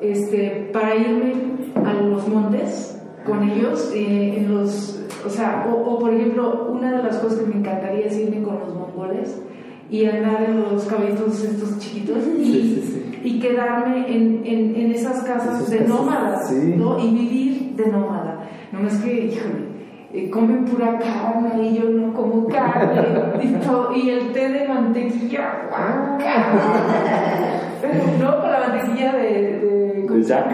este, 0.01 0.71
para 0.73 0.95
irme 0.95 1.56
a 1.87 1.95
los 1.95 2.27
montes 2.29 3.01
con 3.27 3.43
ellos, 3.49 3.91
eh, 3.95 4.39
en 4.39 4.55
los, 4.55 5.01
o 5.27 5.29
sea, 5.31 5.67
o, 5.69 5.75
o, 5.75 5.99
por 5.99 6.15
ejemplo, 6.15 6.69
una 6.73 6.93
de 6.97 7.03
las 7.03 7.17
cosas 7.19 7.41
que 7.41 7.47
me 7.47 7.57
encantaría 7.57 8.07
es 8.07 8.17
irme 8.19 8.43
con 8.43 8.59
los 8.61 8.75
mongoles 8.75 9.43
y 9.91 10.05
andar 10.07 10.45
en 10.49 10.61
los 10.63 10.85
caballitos 10.85 11.43
estos 11.45 11.79
chiquitos 11.79 12.19
y, 12.39 12.45
Sí, 12.45 12.83
sí, 12.85 12.93
sí. 12.93 13.21
y 13.25 13.41
quedarme 13.41 14.07
en, 14.09 14.43
en, 14.45 14.77
en 14.77 14.93
esas 14.93 15.23
casas 15.23 15.69
de 15.71 15.79
casas, 15.79 15.89
nómadas. 15.89 16.53
¿no? 16.53 16.99
Y 16.99 17.11
vivir 17.11 17.75
de 17.77 17.87
nómada. 17.89 18.41
No 18.73 18.87
es 18.87 18.97
que, 18.99 19.27
híjole, 19.27 19.67
eh, 20.13 20.31
comen 20.31 20.65
pura 20.65 20.99
carne 20.99 21.69
y 21.69 21.79
yo 21.79 21.91
no 21.91 22.13
como 22.13 22.47
carne 22.47 23.03
y, 23.43 23.49
todo, 23.65 23.95
y 23.95 24.11
el 24.11 24.33
té 24.33 24.49
de 24.49 24.69
mantequilla, 24.69 25.67
guácala. 25.69 26.19
Pero 27.83 28.05
no 28.21 28.41
con 28.41 28.51
la 28.51 28.61
mantequilla 28.69 29.13
de, 29.13 29.23
de, 29.59 30.07
De 30.09 30.23
Jack. 30.23 30.47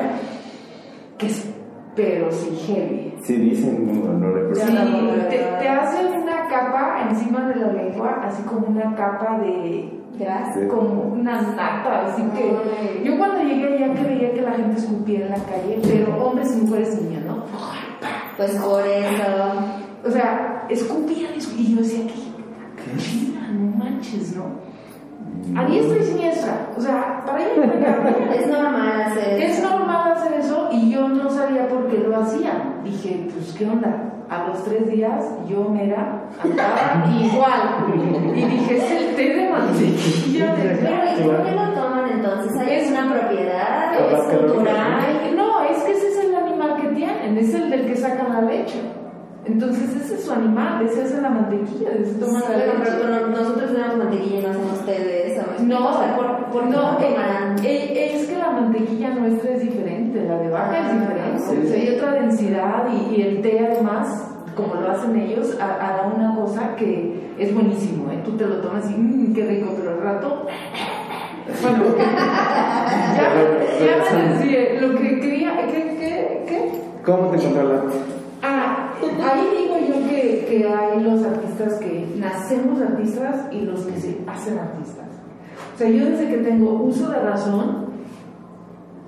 Que 1.22 1.26
es, 1.28 1.48
pero 1.94 2.30
sí 2.30 2.56
heavy. 2.66 3.14
Sí, 3.22 3.36
dicen, 3.36 3.86
no, 3.86 4.12
no 4.12 4.30
recuerdo. 4.32 4.66
Sí, 4.66 4.76
te, 5.30 5.36
te 5.38 5.68
hacen 5.68 6.22
una 6.22 6.48
capa 6.48 7.06
encima 7.08 7.48
de 7.48 7.56
la 7.56 7.72
lengua, 7.72 8.20
así 8.24 8.42
como 8.42 8.66
una 8.66 8.94
capa 8.94 9.38
de 9.38 10.02
Gracias. 10.18 10.70
como 10.70 11.02
una 11.14 11.40
nata, 11.40 12.06
así 12.06 12.22
que 12.34 13.02
yo 13.04 13.16
cuando 13.16 13.42
llegué 13.42 13.74
allá 13.74 13.94
que 13.94 14.04
veía 14.04 14.32
que 14.32 14.42
la 14.42 14.52
gente 14.52 14.78
escupía 14.78 15.20
en 15.26 15.30
la 15.30 15.36
calle, 15.36 15.80
pero 15.82 16.24
hombres 16.24 16.56
y 16.56 16.60
mujeres 16.62 16.98
y 17.00 17.04
niños, 17.04 17.24
¿no? 17.24 17.44
Pues 18.36 18.50
por 18.56 18.86
eso. 18.86 19.22
O 20.04 20.10
sea, 20.10 20.66
escupían, 20.68 21.32
escupían, 21.34 21.66
y 21.66 21.74
yo 21.76 21.82
decía, 21.82 22.06
¿qué? 22.06 23.26
Mira, 23.26 23.48
no 23.48 23.76
manches, 23.76 24.36
¿no? 24.36 24.71
A 25.56 25.64
diestra 25.66 25.98
y 25.98 26.02
siniestra, 26.04 26.68
o 26.76 26.80
sea, 26.80 27.22
para 27.26 27.38
acá. 27.38 28.14
Es 28.34 28.46
normal 28.46 29.02
hacer 29.02 29.42
Es 29.42 29.58
eso. 29.58 29.68
normal 29.68 30.12
hacer 30.12 30.32
eso 30.40 30.68
y 30.72 30.90
yo 30.90 31.08
no 31.08 31.28
sabía 31.30 31.68
por 31.68 31.88
qué 31.88 31.98
lo 31.98 32.16
hacían. 32.16 32.80
Dije, 32.84 33.28
pues, 33.34 33.52
¿qué 33.58 33.66
onda? 33.66 34.08
A 34.30 34.46
los 34.48 34.64
tres 34.64 34.88
días 34.90 35.22
yo 35.46 35.68
mera 35.68 36.22
andaba 36.42 37.04
igual. 37.20 38.32
Y 38.34 38.40
dije, 38.44 38.76
es 38.78 38.90
el 38.92 39.14
té 39.16 39.34
de 39.34 39.50
mantequilla 39.50 40.54
de 40.54 40.62
Pero 40.80 41.18
¿y 41.18 41.22
por 41.28 41.44
qué 41.44 41.50
lo 41.52 41.68
toman 41.74 42.08
entonces? 42.10 42.56
¿Hay 42.58 42.74
Es- 42.76 42.90
una 42.92 43.12
propiedad? 43.12 43.92
¿Es 44.12 44.20
cultural? 44.38 45.36
No, 45.36 45.64
es 45.64 45.82
que 45.82 45.92
ese 45.92 46.08
es 46.08 46.24
el 46.24 46.34
animal 46.34 46.76
que 46.80 46.88
tienen, 46.88 47.36
es 47.36 47.52
el 47.54 47.68
del 47.68 47.86
que 47.86 47.96
sacan 47.96 48.32
la 48.32 48.40
leche. 48.42 48.80
Entonces 49.44 49.90
ese 49.96 50.14
es 50.14 50.24
su 50.24 50.32
animal, 50.32 50.84
ese 50.86 51.02
es 51.02 51.20
la 51.20 51.28
mantequilla, 51.30 51.90
de 51.90 52.02
ese 52.02 52.14
toman 52.14 52.42
la 52.42 52.48
Pero, 52.48 52.78
leche. 52.78 52.92
pero 53.02 53.26
nosotros 53.28 53.72
tenemos 53.72 53.96
mantequilla 53.96 54.38
y 54.38 54.42
no 54.42 54.48
hacemos 54.50 54.86
té 54.86 54.92
de 54.92 55.32
eso. 55.32 55.42
¿me 55.58 55.66
No? 55.66 55.88
O 55.90 55.98
sea, 55.98 56.16
¿por, 56.16 56.44
por 56.52 56.64
no, 56.66 56.92
eh, 57.00 57.14
tomarán? 57.14 57.56
eh, 57.64 58.14
es 58.14 58.26
que 58.28 58.38
la 58.38 58.50
mantequilla 58.52 59.10
nuestra 59.14 59.50
es 59.54 59.62
diferente, 59.62 60.24
la 60.24 60.38
de 60.38 60.48
vaca 60.48 60.78
es 60.78 60.86
Ah, 60.86 60.92
diferente. 60.92 61.38
sí. 61.40 61.58
O 61.60 61.68
sea, 61.68 61.80
hay 61.82 61.96
otra 61.96 62.12
densidad 62.12 62.84
y, 62.92 63.14
y 63.16 63.22
el 63.22 63.42
té 63.42 63.58
además, 63.58 64.28
como 64.54 64.74
lo 64.76 64.88
hacen 64.90 65.16
ellos, 65.16 65.58
ha- 65.60 65.74
hará 65.86 66.12
una 66.14 66.36
cosa 66.36 66.76
que 66.76 67.32
es 67.38 67.52
buenísimo, 67.52 68.12
¿eh? 68.12 68.20
Tú 68.24 68.36
te 68.36 68.46
lo 68.46 68.56
tomas 68.58 68.88
y 68.90 68.94
mmm, 68.94 69.34
qué 69.34 69.44
rico, 69.44 69.72
pero 69.76 69.90
al 69.96 70.00
rato... 70.02 70.46
Bueno, 71.60 71.84
ya, 71.98 73.28
ya 73.80 74.14
me 74.16 74.28
desvié. 74.34 74.80
Lo 74.80 74.96
que 74.96 75.20
quería... 75.20 75.66
¿Qué? 75.66 75.96
¿Qué? 75.98 76.44
¿Qué? 76.48 76.70
¿Cómo 77.04 77.30
te 77.30 77.36
arte? 77.38 78.11
Ah, 78.42 78.92
ahí 79.00 79.48
digo 79.56 79.76
yo 79.78 80.08
que, 80.08 80.46
que 80.48 80.66
hay 80.68 81.00
los 81.00 81.22
artistas 81.24 81.74
que 81.74 82.06
nacemos 82.18 82.80
artistas 82.80 83.46
y 83.52 83.60
los 83.60 83.80
que 83.82 84.00
se 84.00 84.18
hacen 84.26 84.58
artistas. 84.58 85.06
O 85.74 85.78
sea, 85.78 85.88
yo 85.88 86.04
desde 86.06 86.28
que 86.28 86.38
tengo 86.38 86.72
uso 86.82 87.08
de 87.10 87.20
razón, 87.20 87.86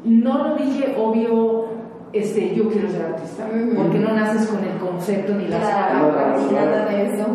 no 0.05 0.49
lo 0.49 0.57
dije 0.57 0.95
obvio 0.99 1.65
este, 2.13 2.55
yo 2.55 2.69
quiero 2.71 2.89
ser 2.91 3.03
artista, 3.07 3.45
porque 3.77 3.99
no 3.99 4.13
naces 4.15 4.47
con 4.47 4.63
el 4.63 4.77
concepto 4.79 5.35
ni 5.35 5.49
las 5.49 5.61
Claro, 5.61 6.11
palabras. 6.15 6.43
ni 6.49 6.55
nada 6.55 6.87
de 6.87 7.07
eso. 7.15 7.27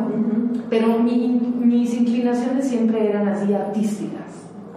Pero 0.69 0.99
mi- 0.99 1.53
mis 1.59 1.93
inclinaciones 1.99 2.65
siempre 2.69 3.09
eran 3.09 3.27
así 3.27 3.53
artísticas, 3.53 4.18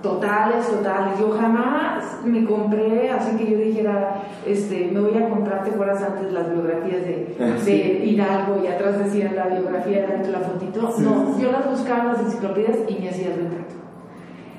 totales, 0.03 0.69
totales. 0.69 1.19
Yo 1.19 1.31
jamás 1.31 2.21
me 2.25 2.45
compré, 2.45 3.11
así 3.11 3.37
que 3.37 3.51
yo 3.51 3.59
dijera, 3.59 4.23
este, 4.47 4.91
me 4.93 5.01
voy 5.01 5.17
a 5.23 5.29
comprar, 5.29 5.63
te 5.65 5.71
acuerdas 5.71 6.03
antes 6.03 6.33
las 6.33 6.51
biografías 6.53 7.03
de, 7.05 7.37
Ah, 7.41 7.55
sí. 7.59 7.71
de 7.71 8.05
Hidalgo 8.07 8.63
y 8.63 8.67
atrás 8.67 8.99
decían 8.99 9.37
la 9.37 9.47
biografía 9.47 10.07
de 10.07 10.29
la 10.31 10.41
fotito. 10.41 10.93
Sí, 10.93 11.03
no, 11.03 11.35
sí. 11.35 11.43
yo 11.43 11.53
las 11.53 11.69
buscaba 11.71 12.01
en 12.03 12.09
las 12.09 12.21
enciclopedias 12.21 12.79
y 12.89 13.01
me 13.01 13.09
hacía 13.09 13.29
el 13.29 13.35
retrato. 13.35 13.75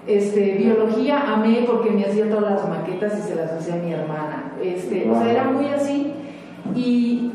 Este, 0.06 0.56
biología 0.58 1.34
amé 1.34 1.64
porque 1.66 1.90
me 1.92 2.04
hacía 2.06 2.30
todas 2.30 2.52
las 2.56 2.68
maquetas 2.70 3.18
y 3.20 3.22
se 3.22 3.36
las 3.36 3.52
hacía 3.54 3.76
mi 3.76 3.94
hermana. 3.94 4.52
Este, 4.62 5.10
O 5.10 5.16
sea, 5.18 5.32
era 5.32 5.46
muy 5.46 5.68
así. 5.68 6.14
Y 6.76 7.32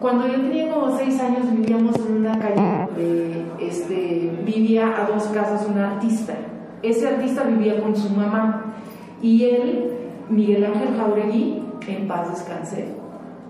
cuando 0.00 0.26
yo 0.26 0.34
tenía 0.34 0.72
como 0.72 0.96
seis 0.96 1.20
años 1.20 1.44
vivíamos 1.52 1.94
en 1.96 2.16
una 2.16 2.38
calle 2.38 2.88
donde 2.96 3.44
este, 3.60 4.32
vivía 4.44 5.00
a 5.00 5.06
dos 5.06 5.24
casas 5.26 5.64
un 5.68 5.78
artista. 5.78 6.34
Ese 6.82 7.08
artista 7.08 7.44
vivía 7.44 7.80
con 7.80 7.94
su 7.94 8.10
mamá 8.10 8.74
y 9.20 9.44
él, 9.44 9.92
Miguel 10.28 10.64
Ángel 10.64 10.96
Jauregui, 10.96 11.62
en 11.86 12.08
paz 12.08 12.30
descanse, 12.30 12.88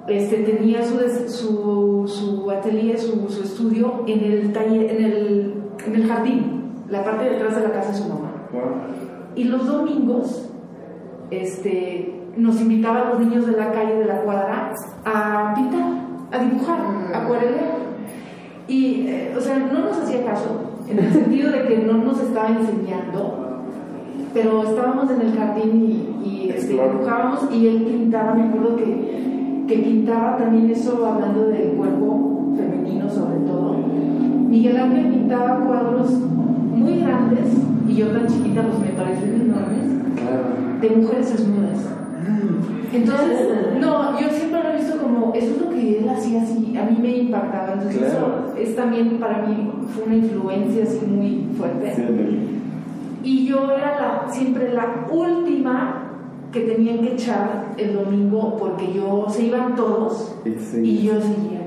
este, 0.09 0.38
tenía 0.38 0.85
su, 0.85 0.99
su, 1.29 2.09
su 2.09 2.51
atelier, 2.51 2.99
su, 2.99 3.29
su 3.29 3.42
estudio 3.42 4.05
en 4.07 4.25
el, 4.25 4.53
taller, 4.53 4.90
en, 4.90 5.05
el, 5.05 5.55
en 5.87 5.95
el 5.95 6.07
jardín, 6.09 6.73
la 6.88 7.05
parte 7.05 7.25
de 7.25 7.37
atrás 7.37 7.57
de 7.57 7.62
la 7.62 7.73
casa 7.73 7.92
de 7.92 7.99
su 7.99 8.09
mamá. 8.09 8.33
Y 9.35 9.45
los 9.45 9.66
domingos 9.66 10.51
este, 11.31 12.21
nos 12.37 12.61
invitaban 12.61 13.11
los 13.11 13.21
niños 13.21 13.47
de 13.47 13.53
la 13.53 13.73
calle, 13.73 13.95
de 13.95 14.05
la 14.05 14.23
cuadra, 14.23 14.75
a 15.05 15.55
pintar, 15.55 15.92
a 16.31 16.38
dibujar, 16.38 16.79
a 17.14 17.23
acuarelear. 17.23 17.83
Y, 18.68 19.07
eh, 19.09 19.35
o 19.37 19.40
sea, 19.40 19.59
no 19.59 19.81
nos 19.81 19.99
hacía 19.99 20.25
caso, 20.25 20.72
en 20.88 20.99
el 20.99 21.12
sentido 21.12 21.51
de 21.51 21.66
que 21.66 21.79
no 21.79 21.99
nos 21.99 22.21
estaba 22.21 22.49
enseñando, 22.49 23.62
pero 24.35 24.62
estábamos 24.62 25.11
en 25.11 25.21
el 25.21 25.37
jardín 25.37 26.16
y, 26.25 26.49
este, 26.49 26.73
dibujábamos 26.73 27.49
y 27.53 27.68
él 27.68 27.83
pintaba, 27.83 28.35
me 28.35 28.45
acuerdo 28.45 28.77
que, 28.77 29.64
que 29.68 29.79
pintaba 29.79 30.37
también 30.37 30.71
eso 30.71 31.07
hablando 31.07 31.49
del 31.49 31.73
cuerpo 31.73 32.53
femenino 32.57 33.09
sobre 33.09 33.37
todo. 33.47 33.77
Miguel 34.49 34.77
Ángel 34.77 35.09
pintaba 35.09 35.61
cuadros 35.64 36.11
muy 36.75 37.01
grandes 37.01 37.49
y 37.88 37.95
yo 37.95 38.09
tan 38.09 38.27
chiquita 38.27 38.62
los 38.62 38.79
me 38.81 38.88
parecían 38.88 39.40
enormes 39.40 40.81
de 40.81 40.90
mujeres 40.90 41.33
desnudas. 41.33 41.88
Entonces, 42.92 43.49
no, 43.81 44.21
yo 44.21 44.29
siempre 44.29 44.52
como, 45.03 45.33
eso 45.35 45.47
es 45.55 45.61
lo 45.61 45.71
que 45.71 45.99
él 45.99 46.09
hacía 46.09 46.43
así, 46.43 46.75
a 46.77 46.85
mí 46.85 46.99
me 47.01 47.17
impactaba. 47.19 47.75
Entonces, 47.75 47.99
Claro. 48.01 48.45
eso 48.55 48.57
es 48.59 48.77
también 48.77 49.19
para 49.19 49.43
mí, 49.47 49.71
fue 49.95 50.05
una 50.05 50.17
influencia 50.17 50.85
así 50.85 51.05
muy 51.07 51.47
fuerte. 51.57 51.95
Sí, 51.95 52.03
Y 53.25 53.47
yo 53.47 53.71
era 53.71 53.99
la, 54.27 54.33
siempre 54.33 54.73
la 54.73 55.07
última 55.11 56.09
que 56.53 56.61
tenían 56.61 56.99
que 56.99 57.12
echar 57.15 57.67
el 57.79 57.95
domingo 57.95 58.57
porque 58.59 58.93
yo, 58.93 59.27
se 59.29 59.45
iban 59.47 59.75
todos 59.75 60.35
y 60.45 60.51
sí. 60.51 60.81
y 60.83 61.03
yo 61.07 61.15
seguía. 61.21 61.61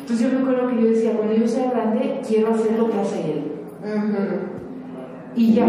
Entonces 0.00 0.30
yo 0.30 0.38
me 0.38 0.42
acuerdo 0.42 0.68
que 0.70 0.82
yo 0.82 0.88
decía, 0.90 1.12
cuando 1.12 1.34
yo 1.34 1.46
sea 1.48 1.70
grande, 1.70 2.20
quiero 2.26 2.54
hacer 2.54 2.78
lo 2.78 2.90
que 2.90 2.98
hace 3.00 3.20
él. 3.32 3.42
Y 5.36 5.52
ya. 5.54 5.66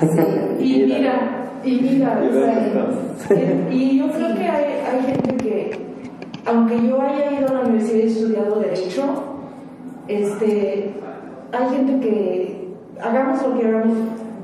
Sí. 0.00 0.64
Y 0.64 0.82
mira, 0.86 1.48
y 1.64 1.70
mira, 1.80 2.20
Y 2.24 2.28
o 2.28 2.32
sea, 2.32 2.68
mira, 2.68 2.86
es- 3.30 3.74
y 3.74 3.98
yo 3.98 4.10
creo 4.10 4.34
que 4.34 4.44
hay, 4.44 4.64
hay 4.92 5.02
gente 5.12 5.36
que, 5.36 5.81
aunque 6.46 6.86
yo 6.88 7.00
haya 7.00 7.38
ido 7.40 7.48
a 7.48 7.52
la 7.52 7.60
universidad 7.60 7.98
y 8.04 8.06
estudiado 8.08 8.60
Derecho, 8.60 9.02
este, 10.08 10.94
hay 11.52 11.68
gente 11.76 12.00
que, 12.00 12.68
hagamos 13.02 13.42
lo 13.46 13.58
que 13.58 13.66
hagamos, 13.66 13.96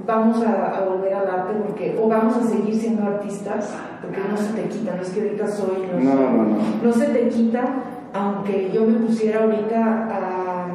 vamos 0.06 0.42
a, 0.42 0.78
a 0.78 0.84
volver 0.84 1.14
al 1.14 1.28
arte 1.28 1.54
porque, 1.66 1.96
o 2.00 2.08
vamos 2.08 2.36
a 2.36 2.42
seguir 2.42 2.74
siendo 2.74 3.02
artistas, 3.02 3.74
porque 4.00 4.18
no 4.30 4.36
se 4.36 4.52
te 4.54 4.62
quita, 4.68 4.94
no 4.96 5.02
es 5.02 5.10
que 5.10 5.20
ahorita 5.22 5.48
soy, 5.48 5.76
no, 5.92 6.00
No, 6.00 6.10
soy. 6.12 6.20
no, 6.20 6.44
no. 6.44 6.56
no 6.82 6.92
se 6.92 7.06
te 7.06 7.28
quita, 7.28 7.64
aunque 8.14 8.70
yo 8.72 8.84
me 8.86 8.98
pusiera 9.00 9.42
ahorita 9.44 10.08
a, 10.10 10.66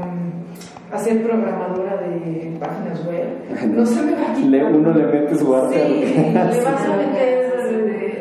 a 0.95 0.99
ser 0.99 1.23
programadora 1.23 1.97
de 1.97 2.55
páginas 2.59 3.03
web, 3.07 3.73
no 3.75 3.85
se 3.85 4.01
me 4.03 4.11
va 4.11 4.29
a 4.29 4.33
quitar. 4.33 4.49
Le- 4.51 4.65
uno 4.65 4.91
le 4.93 5.05
mete 5.07 5.35
su 5.35 5.55
arte. 5.55 5.75
Sí, 5.75 6.13
le 6.33 6.63
vas 6.63 6.85
a 6.85 6.97
meter 6.97 7.42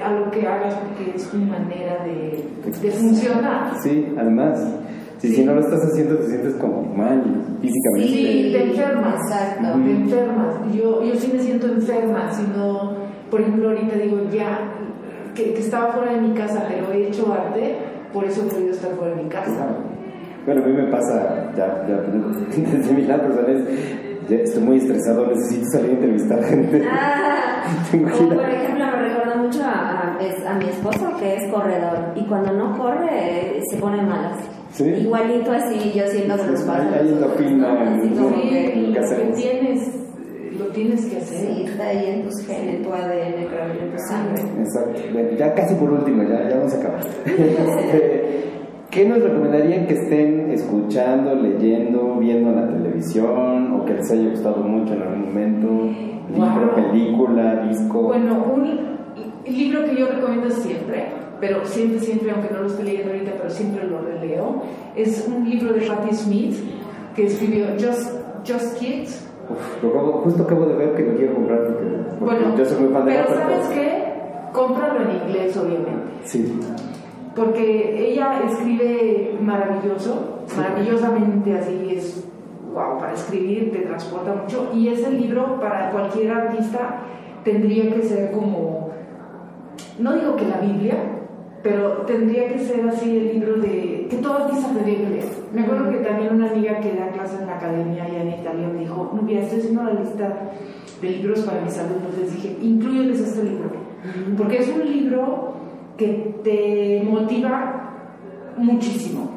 a 0.04 0.10
lo 0.12 0.30
que 0.30 0.46
hagas 0.46 0.74
porque 0.74 1.12
es 1.16 1.28
tu 1.30 1.36
manera 1.38 2.04
de, 2.04 2.44
de 2.82 2.90
funcionar. 2.90 3.72
Sí, 3.82 4.12
además. 4.18 4.58
Si, 5.18 5.28
Sí. 5.28 5.34
si 5.36 5.44
no 5.44 5.54
lo 5.54 5.60
estás 5.60 5.78
haciendo, 5.84 6.16
te 6.16 6.26
sientes 6.26 6.54
como 6.56 6.82
mal 6.82 7.22
físicamente. 7.60 8.08
Sí, 8.08 8.50
te 8.52 8.62
enfermas. 8.64 9.14
Exacto. 9.30 9.68
Te 9.84 9.90
enfermas. 9.92 10.56
Yo, 10.74 11.02
yo 11.04 11.14
sí 11.14 11.30
me 11.32 11.38
siento 11.38 11.68
enferma, 11.68 12.32
si 12.32 12.42
no, 12.58 12.94
por 13.30 13.40
ejemplo, 13.40 13.68
ahorita 13.68 13.96
digo 13.98 14.18
ya 14.32 14.58
que, 15.34 15.54
que 15.54 15.60
estaba 15.60 15.92
fuera 15.92 16.12
de 16.14 16.20
mi 16.22 16.34
casa, 16.34 16.64
pero 16.68 16.90
he 16.92 17.06
hecho 17.06 17.32
arte, 17.32 17.76
por 18.12 18.24
eso 18.24 18.42
he 18.42 18.50
podido 18.52 18.70
estar 18.72 18.90
fuera 18.96 19.14
de 19.14 19.22
mi 19.22 19.28
casa. 19.28 19.68
Bueno, 20.44 20.64
a 20.64 20.66
mí 20.66 20.72
me 20.72 20.88
pasa, 20.90 21.52
ya, 21.56 21.86
ya 21.88 21.98
desde 22.78 22.92
mi 22.92 23.02
lado 23.02 23.22
personal, 23.22 23.50
es, 23.50 24.11
ya 24.28 24.36
estoy 24.36 24.62
muy 24.62 24.76
estresado, 24.78 25.26
necesito 25.26 25.66
salir 25.72 25.90
a 25.90 25.94
entrevistar 25.94 26.44
gente. 26.44 26.82
Ah, 26.90 27.62
Tengo 27.90 28.08
que 28.08 28.24
ir 28.24 28.32
a- 28.32 28.36
por 28.36 28.48
ejemplo, 28.50 28.84
me 28.86 29.08
recuerda 29.08 29.36
mucho 29.36 29.62
a, 29.64 30.16
a- 30.18 30.50
a 30.50 30.54
mi 30.58 30.64
esposo 30.66 31.16
que 31.18 31.34
es 31.36 31.50
corredor 31.52 32.12
y 32.14 32.24
cuando 32.26 32.52
no 32.52 32.76
corre 32.78 33.08
eh, 33.12 33.60
se 33.70 33.76
pone 33.76 34.02
malas. 34.02 34.38
Sí. 34.72 34.84
Igualito 34.84 35.52
así, 35.52 35.92
yo 35.94 36.06
siento 36.06 36.36
que 36.36 36.44
nos 36.46 36.60
lo 36.64 36.72
tienes, 39.34 39.88
eh, 39.88 40.52
lo 40.58 40.66
tienes 40.68 41.04
que 41.06 41.16
hacer. 41.18 41.38
Sí, 41.38 41.64
está 41.66 41.88
ahí 41.88 42.06
en 42.06 42.22
tus 42.24 42.46
genes, 42.46 42.76
en 42.76 42.82
tu 42.82 42.92
ADN, 42.92 43.42
en 43.42 43.90
tu 43.92 43.98
sangre. 44.08 44.42
Exacto. 44.60 45.00
Bueno, 45.12 45.30
ya 45.36 45.52
casi 45.54 45.74
por 45.74 45.90
último, 45.90 46.22
ya, 46.22 46.48
ya 46.48 46.56
vamos 46.56 46.72
a 46.74 46.78
acabar. 46.78 47.00
¿Qué 48.92 49.08
nos 49.08 49.22
recomendarían 49.22 49.86
que 49.86 49.94
estén 49.94 50.50
escuchando, 50.50 51.34
leyendo, 51.34 52.16
viendo 52.20 52.50
en 52.50 52.56
la 52.56 52.68
televisión 52.68 53.72
o 53.72 53.86
que 53.86 53.94
les 53.94 54.10
haya 54.10 54.28
gustado 54.28 54.58
mucho 54.58 54.92
en 54.92 55.00
algún 55.00 55.24
momento? 55.24 55.66
Libro, 56.30 56.74
Wow. 56.74 56.74
película, 56.74 57.66
disco. 57.68 58.02
Bueno, 58.02 58.44
un 58.54 58.64
libro 59.46 59.84
que 59.86 59.96
yo 59.96 60.08
recomiendo 60.08 60.50
siempre, 60.50 61.06
pero 61.40 61.64
siempre, 61.64 62.00
siempre, 62.00 62.32
aunque 62.32 62.52
no 62.52 62.60
lo 62.60 62.66
esté 62.66 62.84
leyendo 62.84 63.12
ahorita, 63.12 63.30
pero 63.38 63.48
siempre 63.48 63.84
lo 63.88 64.02
releo, 64.02 64.60
es 64.94 65.26
un 65.26 65.48
libro 65.48 65.72
de 65.72 65.86
Patti 65.86 66.14
Smith 66.14 66.56
que 67.16 67.24
escribió 67.24 67.64
Just, 67.80 68.12
Just 68.46 68.78
Kids. 68.78 69.26
Uf, 69.48 69.82
lo 69.82 69.90
justo 70.18 70.42
acabo 70.42 70.66
de 70.66 70.76
ver 70.76 70.94
que 70.94 71.02
lo 71.02 71.16
quiero 71.16 71.34
comprar 71.36 71.64
porque, 71.64 71.84
porque 72.18 72.34
Bueno, 72.36 72.58
yo 72.58 72.64
soy 72.66 72.82
muy 72.84 72.92
fan 72.92 73.06
de 73.06 73.12
pero 73.12 73.26
¿sabes 73.40 73.68
qué? 73.68 74.04
Cómpralo 74.52 75.00
en 75.00 75.16
inglés, 75.28 75.56
obviamente. 75.56 75.90
Sí. 76.24 76.60
Porque 77.34 78.10
ella 78.10 78.42
escribe 78.46 79.38
maravilloso, 79.40 80.44
maravillosamente 80.56 81.54
así 81.56 81.88
es, 81.90 82.28
wow, 82.72 82.98
para 82.98 83.14
escribir 83.14 83.72
te 83.72 83.80
transporta 83.80 84.34
mucho. 84.34 84.70
Y 84.74 84.88
ese 84.88 85.10
libro 85.10 85.58
para 85.60 85.90
cualquier 85.90 86.30
artista 86.30 87.00
tendría 87.44 87.92
que 87.94 88.02
ser 88.02 88.32
como, 88.32 88.90
no 89.98 90.14
digo 90.14 90.36
que 90.36 90.46
la 90.46 90.58
Biblia, 90.58 90.96
pero 91.62 92.02
tendría 92.06 92.48
que 92.48 92.58
ser 92.58 92.86
así 92.88 93.16
el 93.16 93.34
libro 93.34 93.56
de 93.56 94.08
que 94.10 94.16
todo 94.16 94.44
artista 94.44 94.68
tendría 94.68 94.98
que 94.98 95.08
leer. 95.08 95.24
Me 95.54 95.62
acuerdo 95.62 95.90
que 95.90 95.98
también 95.98 96.34
una 96.34 96.50
amiga 96.50 96.80
que 96.80 96.92
da 96.94 97.08
clases 97.12 97.40
en 97.40 97.46
la 97.46 97.56
academia 97.56 98.04
allá 98.04 98.22
en 98.22 98.40
Italia 98.40 98.68
me 98.68 98.80
dijo, 98.80 99.12
Nubia, 99.14 99.40
estoy 99.40 99.60
haciendo 99.60 99.84
la 99.84 99.92
lista 99.92 100.50
de 101.00 101.08
libros 101.08 101.40
para 101.40 101.60
mis 101.60 101.78
alumnos. 101.78 102.18
Les 102.18 102.34
dije, 102.34 102.56
incluyeles 102.60 103.20
este 103.20 103.44
libro, 103.44 103.70
porque 104.36 104.58
es 104.58 104.68
un 104.68 104.90
libro 104.90 105.51
que 106.02 106.34
te 106.44 107.08
motiva 107.08 107.94
muchísimo. 108.56 109.30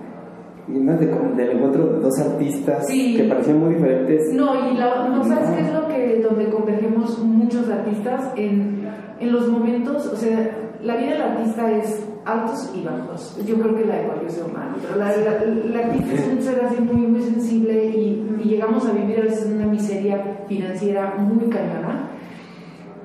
Y 0.68 0.80
más 0.80 1.00
de, 1.00 1.06
del 1.08 1.52
encuentro 1.58 1.86
de 1.88 2.00
dos 2.00 2.20
artistas 2.20 2.88
Sí. 2.88 3.16
que 3.16 3.26
parecían 3.26 3.60
muy 3.60 3.76
diferentes. 3.76 4.34
No, 4.34 4.72
y 4.72 4.76
la- 4.78 5.08
no 5.10 5.24
sabes 5.24 5.50
qué 5.52 5.62
es 5.62 5.74
lo 5.74 5.88
que 5.88 6.22
donde 6.22 6.50
convergemos 6.50 7.20
muchos 7.24 7.70
artistas 7.70 8.32
en, 8.36 8.84
en 9.20 9.32
los 9.32 9.48
momentos, 9.48 10.08
o 10.08 10.16
sea, 10.16 10.58
la 10.84 10.96
vida 10.98 11.12
del 11.12 11.22
artista 11.22 11.72
es 11.72 12.04
altos 12.26 12.72
y 12.76 12.84
bajos. 12.84 13.40
Yo 13.46 13.56
creo 13.60 13.76
que 13.76 13.86
la 13.86 13.98
de 13.98 14.04
cualquier 14.08 14.32
ser 14.32 14.46
humano, 14.46 14.76
pero 14.82 14.96
la, 14.98 15.16
la, 15.18 15.46
la 15.72 15.86
artista 15.86 16.14
es 16.16 16.28
un 16.34 16.42
ser 16.42 16.66
así 16.66 16.82
muy, 16.82 17.08
muy 17.08 17.22
sensible 17.22 17.86
y, 17.86 18.26
y 18.44 18.50
llegamos 18.50 18.88
a 18.88 18.92
vivir 18.92 19.20
a 19.20 19.24
veces 19.24 19.46
una 19.54 19.68
miseria 19.68 20.40
financiera 20.48 21.14
muy 21.20 21.46
cañona. 21.48 22.10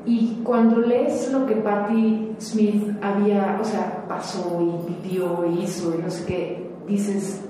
Y 0.07 0.41
cuando 0.45 0.79
lees 0.81 1.31
lo 1.33 1.45
que 1.47 1.57
Patti 1.57 2.35
Smith 2.39 2.91
había, 3.03 3.59
o 3.61 3.65
sea, 3.65 4.05
pasó 4.09 4.59
y 4.61 4.93
vivió 4.93 5.45
y 5.47 5.65
hizo 5.65 5.95
y 5.99 6.03
no 6.03 6.11
sé 6.11 6.25
qué, 6.27 6.71
dices, 6.89 7.45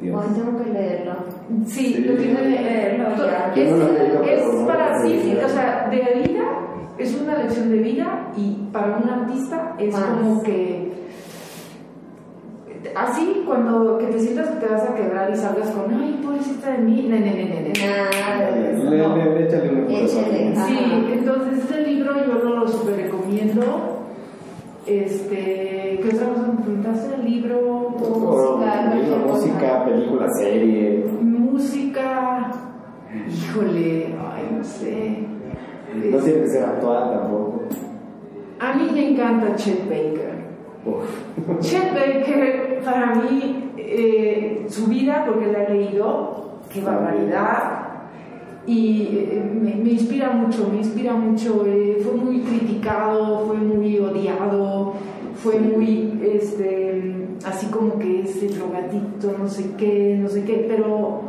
Dios. 0.00 0.18
Hoy 0.24 0.34
tengo 0.34 0.62
que 0.64 0.70
leerlo. 0.70 1.12
Sí, 1.66 1.94
Sí. 1.94 2.02
lo 2.04 2.16
tiene 2.16 2.34
que 2.40 2.48
leerlo 2.48 3.08
ya. 3.16 3.52
Es, 3.54 3.70
no 3.70 3.92
leído, 3.92 4.66
para 4.66 5.02
sí, 5.02 5.20
sí, 5.22 5.30
sí. 5.32 5.38
o 5.44 5.48
sea, 5.48 5.88
de 5.90 6.00
herida 6.00 6.44
es 6.98 7.20
una 7.20 7.36
lección 7.36 7.70
de 7.70 7.78
vida 7.78 8.32
y 8.36 8.68
para 8.72 8.96
un 8.96 9.08
artista 9.08 9.74
es 9.78 9.92
Más. 9.92 10.02
como 10.02 10.42
que 10.42 10.89
así 12.96 13.42
cuando 13.46 13.98
que 13.98 14.06
te 14.06 14.18
sientas 14.18 14.48
que 14.50 14.66
te 14.66 14.72
vas 14.72 14.82
a 14.82 14.94
quebrar 14.94 15.30
y 15.30 15.36
salgas 15.36 15.70
con 15.70 15.92
ay 15.92 16.20
pobrecita 16.24 16.72
de 16.72 16.78
mí 16.78 17.06
ne, 17.08 17.20
ne, 17.20 17.34
ne, 17.34 17.44
ne, 17.44 17.62
ne". 17.62 17.72
Nada 17.86 18.52
de 18.52 18.72
eso, 18.72 18.90
Le, 18.90 18.98
no. 18.98 19.16
le, 19.16 19.46
échale 19.46 19.68
una 19.70 19.98
Échale. 19.98 20.54
Sí, 20.56 20.78
entonces 21.12 21.58
este 21.58 21.82
libro 21.86 22.12
yo 22.16 22.50
lo 22.50 22.68
super 22.68 22.96
recomiendo. 22.96 23.96
Este, 24.86 26.00
¿qué 26.02 26.08
otra 26.12 26.28
cosa 26.28 26.52
me 26.52 26.62
preguntaste? 26.64 27.14
¿El 27.14 27.24
libro? 27.30 27.90
Música, 27.98 28.94
música, 29.26 29.84
película, 29.84 30.26
serie. 30.38 31.04
Música. 31.20 32.50
Híjole, 33.28 34.06
ay, 34.06 34.56
no 34.56 34.64
sé. 34.64 35.18
No 36.10 36.18
tiene 36.18 36.40
que 36.40 36.48
ser 36.48 36.64
actual 36.64 37.10
tampoco. 37.10 37.62
A 38.58 38.74
mí 38.74 38.88
me 38.92 39.10
encanta 39.10 39.54
Chet 39.56 39.88
Baker. 39.88 40.39
Chet 41.60 41.92
Baker, 41.92 42.80
para 42.84 43.14
mí, 43.14 43.72
eh, 43.76 44.64
su 44.68 44.86
vida, 44.86 45.24
porque 45.26 45.52
la 45.52 45.64
he 45.64 45.74
leído, 45.74 46.60
qué 46.72 46.80
barbaridad. 46.80 47.80
Y 48.66 49.08
eh, 49.30 49.50
me, 49.60 49.74
me 49.74 49.90
inspira 49.90 50.30
mucho, 50.30 50.68
me 50.70 50.78
inspira 50.78 51.14
mucho. 51.14 51.64
eh, 51.66 51.98
fue 52.02 52.14
muy 52.14 52.40
criticado, 52.40 53.46
fue 53.46 53.56
muy 53.56 53.98
odiado, 53.98 54.94
fue 55.42 55.58
muy, 55.58 56.20
este, 56.22 57.26
así 57.44 57.66
como 57.66 57.98
que 57.98 58.22
ese 58.22 58.48
drogadicto, 58.48 59.34
no 59.38 59.48
sé 59.48 59.72
qué, 59.76 60.16
no 60.20 60.28
sé 60.28 60.44
qué, 60.44 60.66
pero 60.68 61.22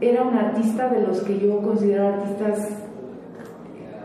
era 0.00 0.22
un 0.22 0.34
artista 0.36 0.88
de 0.88 1.06
los 1.06 1.20
que 1.22 1.38
yo 1.38 1.60
considero 1.60 2.08
artistas. 2.08 2.68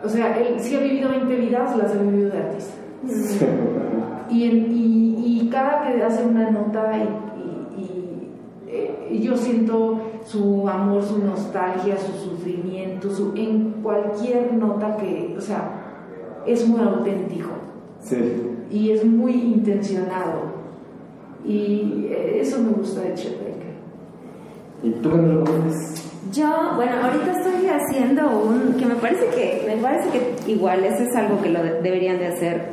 O 0.03 0.09
sea, 0.09 0.37
él 0.37 0.55
sí 0.59 0.75
ha 0.75 0.79
vivido 0.79 1.09
20 1.09 1.35
vidas, 1.35 1.77
las 1.77 1.91
ha 1.91 2.01
vivido 2.01 2.29
de 2.31 2.37
artista. 2.37 2.73
Y, 4.33 4.43
en- 4.49 4.71
y, 4.71 5.41
y 5.41 5.49
cada 5.49 5.81
que 5.87 6.01
hace 6.03 6.25
una 6.25 6.49
nota 6.49 6.91
y, 6.97 7.81
y- 7.81 9.15
y, 9.15 9.21
yo 9.21 9.37
siento 9.37 9.99
su 10.25 10.67
amor, 10.67 11.03
su 11.03 11.19
nostalgia, 11.23 11.95
su 11.97 12.29
sufrimiento, 12.29 13.09
su, 13.11 13.31
en 13.35 13.73
cualquier 13.83 14.53
nota 14.53 14.97
que, 14.97 15.35
o 15.37 15.41
sea, 15.41 15.71
es 16.47 16.67
muy 16.67 16.81
auténtico 16.81 17.49
Sí. 17.99 18.17
y 18.71 18.91
es 18.91 19.05
muy 19.05 19.33
intencionado. 19.33 20.51
Y 21.45 22.07
eh, 22.09 22.39
eso 22.41 22.59
me 22.61 22.69
gusta 22.71 23.01
de 23.01 23.09
Baker. 23.09 23.73
¿Y 24.81 24.89
tú 25.01 25.09
qué 25.11 25.17
nos 25.17 25.39
recomiendas? 25.47 26.09
Yo, 26.31 26.47
bueno, 26.75 26.93
ahorita 27.03 27.31
estoy 27.33 27.67
haciendo 27.67 28.27
un 28.29 28.73
que 28.73 28.85
me 28.85 28.95
parece 28.95 29.27
que 29.27 29.63
me 29.67 29.81
parece 29.81 30.09
que 30.09 30.51
igual 30.51 30.83
eso 30.85 31.03
es 31.03 31.15
algo 31.15 31.41
que 31.41 31.49
lo 31.49 31.61
de- 31.61 31.81
deberían 31.81 32.17
de 32.17 32.27
hacer 32.27 32.72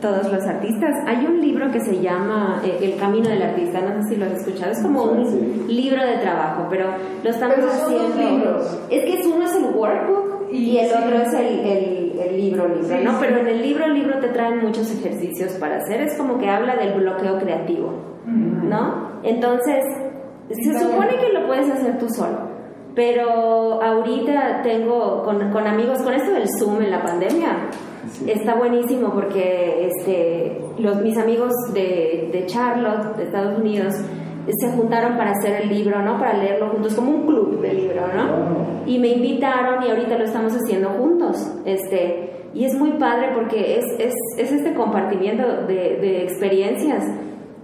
todos 0.00 0.30
los 0.32 0.44
artistas. 0.44 0.94
Hay 1.06 1.24
un 1.26 1.40
libro 1.40 1.70
que 1.70 1.80
se 1.80 2.00
llama 2.00 2.60
eh, 2.64 2.78
El 2.82 2.96
camino 2.98 3.28
del 3.28 3.42
artista, 3.42 3.80
no 3.80 4.02
sé 4.02 4.10
si 4.10 4.16
lo 4.16 4.26
has 4.26 4.32
escuchado, 4.32 4.72
es 4.72 4.82
como 4.82 5.02
un 5.04 5.26
Sí. 5.26 5.64
libro 5.68 6.04
de 6.04 6.18
trabajo, 6.18 6.66
pero 6.70 6.86
lo 7.22 7.30
estamos 7.30 7.56
Pero 7.56 7.68
haciendo. 7.70 8.30
libros. 8.30 8.80
Es 8.90 9.04
que 9.04 9.14
es 9.20 9.26
uno 9.26 9.44
es 9.44 9.54
el 9.56 9.64
workbook 9.74 10.52
y, 10.52 10.56
Y 10.70 10.78
el 10.78 10.86
sí. 10.88 10.94
otro 11.02 11.16
es 11.16 11.32
el, 11.34 11.46
el, 11.60 12.18
el 12.20 12.36
libro, 12.40 12.68
libro, 12.68 12.84
Sí, 12.88 13.04
¿no? 13.04 13.12
Pero 13.20 13.38
en 13.38 13.46
el 13.48 13.62
libro, 13.62 13.88
libro 13.88 14.18
te 14.20 14.28
traen 14.28 14.58
muchos 14.58 14.90
ejercicios 14.94 15.52
para 15.54 15.76
hacer, 15.78 16.00
es 16.02 16.16
como 16.16 16.38
que 16.38 16.48
habla 16.48 16.76
del 16.76 16.94
bloqueo 17.00 17.38
creativo. 17.38 17.92
¿no? 18.26 19.20
Entonces, 19.22 19.84
se 20.50 20.78
supone 20.80 21.16
que 21.16 21.32
lo 21.32 21.46
puedes 21.46 21.70
hacer 21.70 21.96
tú 21.98 22.08
solo, 22.08 22.38
pero 22.94 23.80
ahorita 23.82 24.62
tengo 24.62 25.22
con, 25.22 25.50
con 25.52 25.66
amigos, 25.66 26.02
con 26.02 26.12
esto 26.14 26.32
del 26.32 26.48
Zoom 26.58 26.82
en 26.82 26.90
la 26.90 27.02
pandemia, 27.02 27.68
Sí. 28.10 28.30
está 28.30 28.54
buenísimo 28.54 29.12
porque 29.12 29.88
este, 29.88 30.60
los, 30.78 31.02
mis 31.02 31.16
amigos 31.18 31.52
de, 31.72 32.28
de 32.32 32.46
Charlotte, 32.46 33.16
de 33.16 33.24
Estados 33.24 33.58
Unidos, 33.58 33.94
se 34.48 34.70
juntaron 34.70 35.16
para 35.16 35.32
hacer 35.32 35.62
el 35.62 35.68
libro, 35.68 36.02
¿no? 36.02 36.18
Para 36.18 36.34
leerlo 36.34 36.70
juntos, 36.70 36.94
como 36.94 37.10
un 37.10 37.26
club 37.26 37.60
de 37.60 37.72
libro, 37.74 38.02
¿no? 38.14 38.86
Y 38.86 38.98
me 38.98 39.08
invitaron 39.08 39.82
y 39.82 39.90
ahorita 39.90 40.16
lo 40.16 40.24
estamos 40.24 40.54
haciendo 40.54 40.90
juntos. 40.90 41.52
Este, 41.64 42.30
y 42.54 42.64
es 42.64 42.74
muy 42.78 42.92
padre 42.92 43.30
porque 43.34 43.78
es, 43.78 43.84
es, 43.98 44.14
es 44.38 44.52
este 44.52 44.74
compartimiento 44.74 45.66
de, 45.66 45.98
de 46.00 46.22
experiencias 46.22 47.04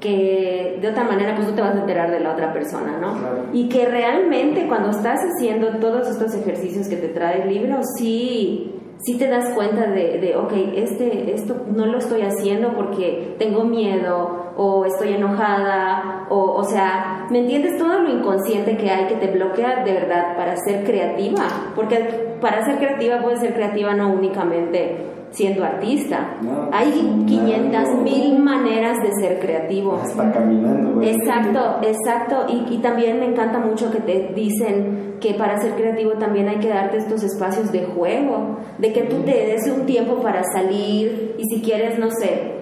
que 0.00 0.78
de 0.82 0.88
otra 0.88 1.04
manera 1.04 1.36
pues 1.36 1.48
no 1.48 1.54
te 1.54 1.62
vas 1.62 1.76
a 1.76 1.80
enterar 1.80 2.10
de 2.10 2.18
la 2.18 2.32
otra 2.32 2.52
persona, 2.52 2.98
¿no? 3.00 3.16
Claro. 3.18 3.44
Y 3.52 3.68
que 3.68 3.86
realmente 3.86 4.66
cuando 4.66 4.90
estás 4.90 5.20
haciendo 5.20 5.78
todos 5.78 6.08
estos 6.08 6.34
ejercicios 6.34 6.88
que 6.88 6.96
te 6.96 7.08
trae 7.08 7.42
el 7.42 7.54
libro, 7.54 7.78
sí, 7.96 8.72
sí 8.98 9.18
te 9.18 9.28
das 9.28 9.50
cuenta 9.54 9.86
de, 9.86 10.18
de 10.18 10.36
ok, 10.36 10.52
este, 10.76 11.34
esto 11.34 11.66
no 11.68 11.86
lo 11.86 11.98
estoy 11.98 12.22
haciendo 12.22 12.72
porque 12.74 13.34
tengo 13.38 13.64
miedo 13.64 14.52
o 14.56 14.84
estoy 14.84 15.14
enojada 15.14 16.26
o, 16.28 16.52
o 16.54 16.64
sea, 16.64 17.26
¿me 17.30 17.40
entiendes? 17.40 17.78
Todo 17.78 17.98
lo 17.98 18.10
inconsciente 18.10 18.76
que 18.76 18.90
hay 18.90 19.06
que 19.06 19.16
te 19.16 19.28
bloquea 19.28 19.84
de 19.84 19.92
verdad 19.92 20.36
para 20.36 20.56
ser 20.56 20.84
creativa, 20.84 21.44
porque 21.74 22.36
para 22.40 22.64
ser 22.64 22.78
creativa 22.78 23.20
puedes 23.22 23.40
ser 23.40 23.54
creativa 23.54 23.94
no 23.94 24.12
únicamente 24.12 25.11
siendo 25.32 25.64
artista, 25.64 26.36
No, 26.42 26.68
hay 26.72 26.90
caminando. 26.90 27.26
500 27.26 27.94
mil 28.02 28.38
maneras 28.38 28.98
de 29.02 29.12
ser 29.20 29.40
creativo. 29.40 29.98
Hasta 30.02 30.30
caminando, 30.30 30.94
güey. 30.94 31.10
Exacto, 31.10 31.78
exacto. 31.82 32.46
Y, 32.48 32.74
y 32.74 32.78
también 32.78 33.18
me 33.18 33.26
encanta 33.26 33.58
mucho 33.58 33.90
que 33.90 34.00
te 34.00 34.32
dicen 34.34 35.16
que 35.20 35.34
para 35.34 35.60
ser 35.60 35.74
creativo 35.74 36.12
también 36.12 36.48
hay 36.48 36.58
que 36.58 36.68
darte 36.68 36.98
estos 36.98 37.22
espacios 37.22 37.72
de 37.72 37.84
juego, 37.86 38.58
de 38.78 38.92
que 38.92 39.02
tú 39.02 39.16
te 39.24 39.32
des 39.32 39.70
un 39.70 39.86
tiempo 39.86 40.16
para 40.20 40.42
salir 40.52 41.36
y 41.38 41.44
si 41.44 41.62
quieres, 41.62 41.98
no 41.98 42.10
sé, 42.10 42.52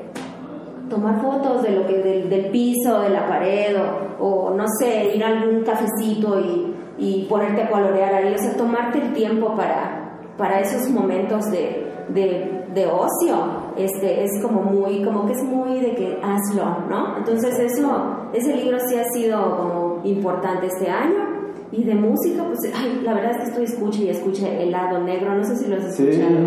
tomar 0.88 1.20
fotos 1.22 1.62
de 1.62 1.70
lo 1.70 1.86
que 1.86 1.98
del, 1.98 2.28
del 2.28 2.50
piso, 2.50 3.00
de 3.00 3.10
la 3.10 3.26
pared 3.26 3.76
o, 3.78 4.24
o, 4.24 4.54
no 4.54 4.64
sé, 4.78 5.12
ir 5.14 5.24
a 5.24 5.28
algún 5.28 5.62
cafecito 5.62 6.38
y, 6.40 6.74
y 6.98 7.26
ponerte 7.28 7.62
a 7.62 7.70
colorear 7.70 8.14
ahí, 8.14 8.34
o 8.34 8.38
sea, 8.38 8.56
tomarte 8.56 8.98
el 8.98 9.12
tiempo 9.12 9.54
para, 9.56 10.18
para 10.36 10.60
esos 10.60 10.90
momentos 10.90 11.50
de, 11.50 11.89
de, 12.14 12.64
de 12.74 12.86
ocio. 12.86 13.36
Este, 13.76 14.24
es 14.24 14.30
como 14.42 14.62
muy, 14.62 15.02
como 15.04 15.26
que 15.26 15.32
es 15.32 15.42
muy 15.42 15.80
de 15.80 15.94
que 15.94 16.18
hazlo, 16.22 16.64
¿no? 16.88 17.16
Entonces 17.18 17.58
eso, 17.58 17.90
ese 18.32 18.56
libro 18.56 18.78
sí 18.88 18.96
ha 18.96 19.04
sido 19.12 19.56
como 19.56 20.00
importante 20.04 20.66
este 20.66 20.88
año. 20.90 21.40
Y 21.72 21.84
de 21.84 21.94
música, 21.94 22.42
pues, 22.48 22.58
ay, 22.74 23.00
la 23.04 23.14
verdad 23.14 23.30
es 23.30 23.36
que 23.36 23.44
estoy 23.44 23.64
escuche 23.64 24.02
y 24.02 24.08
escuche 24.08 24.60
El 24.60 24.72
lado 24.72 24.98
negro, 25.04 25.36
no 25.36 25.44
sé 25.44 25.54
si 25.54 25.68
lo 25.68 25.76
has 25.76 25.94
Sí. 25.94 26.08
escuchado. 26.08 26.40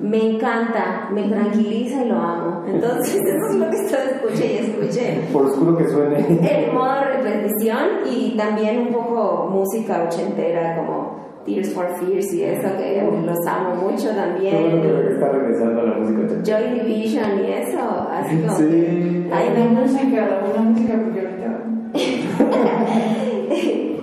Me 0.00 0.30
encanta, 0.30 1.10
me 1.12 1.24
tranquiliza 1.28 2.02
y 2.02 2.08
lo 2.08 2.14
amo. 2.16 2.62
Entonces, 2.66 3.16
eso 3.20 3.48
es 3.50 3.54
lo 3.56 3.68
que 3.70 3.76
estoy 3.76 3.98
escuche 4.14 4.46
y 4.54 4.56
escuche. 4.66 5.20
Por 5.30 5.44
oscuro 5.44 5.76
que 5.76 5.86
suene. 5.88 6.18
El 6.66 6.72
modo 6.72 7.04
repetición 7.04 7.84
y 8.10 8.34
también 8.34 8.86
un 8.86 8.94
poco 8.94 9.48
música 9.50 10.04
ochentera 10.06 10.76
como 10.78 11.21
Tears 11.44 11.70
for 11.74 11.86
Fears 11.98 12.32
y 12.34 12.44
eso, 12.44 12.68
que 12.76 13.02
los 13.26 13.46
amo 13.46 13.74
mucho 13.90 14.08
Qué 14.08 14.14
bueno 14.14 14.22
también. 14.22 14.82
que 14.82 15.12
está 15.14 15.28
regresando 15.32 15.80
a 15.80 15.84
la 15.84 15.94
música. 15.98 16.20
Joy 16.44 16.64
Division 16.80 17.30
y 17.44 17.46
eso, 17.52 17.80
así 18.10 18.36
como 18.38 18.52
Sí. 18.56 18.64
que... 18.64 19.30
Ay, 19.32 19.48
Hay 19.48 19.54
me 19.68 19.80
música, 19.80 20.20
una 20.54 20.62
música 20.70 20.92
porque 21.02 21.20
ahorita 21.20 21.50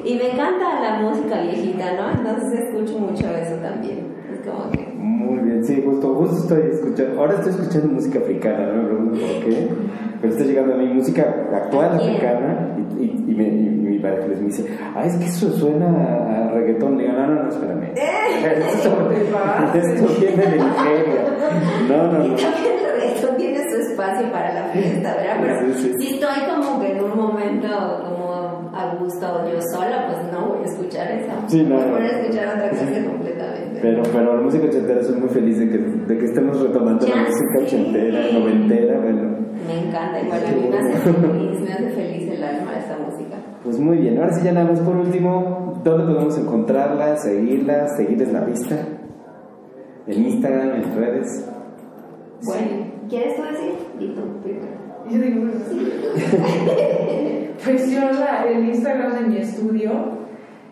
y 0.06 0.16
me 0.16 0.32
encanta 0.32 0.80
la 0.82 1.00
música 1.02 1.42
viejita, 1.42 1.94
¿no? 1.94 2.12
Entonces 2.12 2.60
escucho 2.62 3.00
mucho 3.00 3.28
eso 3.36 3.56
también. 3.62 4.08
Es 4.32 4.40
como 4.48 4.70
que... 4.72 4.88
Muy 4.98 5.40
bien, 5.40 5.64
sí, 5.64 5.84
justo, 5.86 6.14
justo 6.16 6.56
estoy 6.56 6.72
escuchando. 6.72 7.20
Ahora 7.20 7.34
estoy 7.36 7.52
escuchando 7.54 7.88
música 7.94 8.20
africana, 8.20 8.68
no 8.74 8.82
me 8.84 8.88
pregunto 8.90 9.20
por 9.20 9.46
qué. 9.46 9.70
Pero 10.22 10.34
está 10.34 10.46
llegando 10.46 10.74
a 10.74 10.78
mí 10.78 10.86
música 10.88 11.22
actual 11.54 11.96
africana 11.96 12.76
y, 13.00 13.04
y, 13.04 13.26
y, 13.28 13.36
me, 13.36 13.48
y 13.48 13.70
mi 13.70 14.00
pareja 14.00 14.28
les 14.28 14.40
me 14.40 14.46
dice, 14.48 14.66
ah, 14.96 15.06
es 15.06 15.16
que 15.16 15.26
eso 15.26 15.50
suena 15.52 15.88
a 15.88 16.49
reggaetón. 16.70 16.98
Le 16.98 17.04
digo, 17.04 17.14
no, 17.18 17.28
no, 17.28 17.44
no, 17.44 17.50
espérame. 17.50 17.84
Esto, 17.96 19.12
esto 19.12 20.20
viene 20.20 20.46
de 20.46 20.58
Nigeria. 20.58 21.22
No, 21.90 21.98
no, 21.98 22.12
no. 22.12 22.36
también 22.36 22.74
el 22.80 23.02
reggaetón 23.02 23.38
tiene 23.38 23.58
su 23.70 23.78
espacio 23.92 24.32
para 24.32 24.54
la 24.54 24.64
fiesta, 24.70 25.16
¿verdad? 25.16 25.38
Pero 25.42 25.74
Sí, 25.74 25.74
sí. 25.74 25.94
si 26.00 26.14
estoy 26.16 26.40
como 26.50 26.80
que 26.80 26.92
en 26.92 27.04
un 27.04 27.18
momento 27.18 27.68
como 28.04 28.70
a 28.74 28.96
gusto 28.96 29.52
yo 29.52 29.60
sola, 29.74 30.08
pues 30.08 30.32
no 30.32 30.50
voy 30.50 30.62
a 30.62 30.66
escuchar 30.66 31.12
eso. 31.12 31.32
Sí, 31.48 31.64
no, 31.64 31.76
Voy 31.76 32.02
a 32.04 32.20
escuchar 32.20 32.48
otra 32.56 32.70
cosa 32.70 32.86
completamente. 33.06 33.80
Pero, 33.82 34.04
pero 34.04 34.36
la 34.36 34.42
música 34.42 34.66
ochentera 34.68 35.04
soy 35.04 35.16
muy 35.20 35.30
feliz 35.30 35.58
de 35.60 35.70
que, 35.70 35.78
de 35.78 36.18
que 36.18 36.26
estemos 36.26 36.62
retomando 36.62 37.06
Ya 37.06 37.16
la 37.16 37.22
música 37.24 37.60
ochentera, 37.64 38.20
noventera, 38.34 39.00
bueno. 39.00 39.40
Me 39.68 39.88
encanta, 39.88 40.22
igual 40.22 40.42
a 40.46 40.52
mí 40.52 40.70
me 40.70 40.78
hace 40.78 41.14
feliz, 41.14 41.60
me 41.62 41.74
hace 41.74 41.90
feliz 41.90 42.32
el 42.32 42.44
alma 42.44 42.78
esta 42.78 42.98
música. 42.98 43.36
Pues 43.64 43.78
muy 43.80 43.98
bien, 43.98 44.18
ahora 44.18 44.34
sí 44.34 44.42
ya 44.44 44.52
nada 44.54 44.70
más 44.72 44.80
por 44.80 44.96
último, 44.96 45.80
¿dónde 45.84 46.06
podemos 46.14 46.38
encontrarla, 46.38 47.18
seguirla, 47.18 47.88
seguirles 47.98 48.32
la 48.32 48.46
pista? 48.46 48.76
En 50.08 50.26
Instagram, 50.26 50.76
en 50.82 50.96
redes. 50.96 51.46
Bueno, 52.44 52.86
¿quieres 53.10 53.36
tú 53.36 53.44
decir? 53.44 53.74
Y 54.00 54.08
tú, 54.16 54.22
primero. 54.42 54.80
Yo 55.10 55.18
digo, 55.20 55.42
pues, 55.42 55.64
pues 57.66 57.92
yo 57.92 58.00
la- 58.20 58.44
el 58.48 58.70
Instagram 58.70 59.14
de 59.14 59.22
mi 59.30 59.38
estudio 59.38 59.92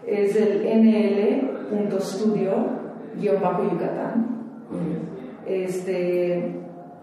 es 0.05 0.35
el 0.35 0.63
nl.studio-yucatán. 3.17 4.37
Este, 5.45 6.55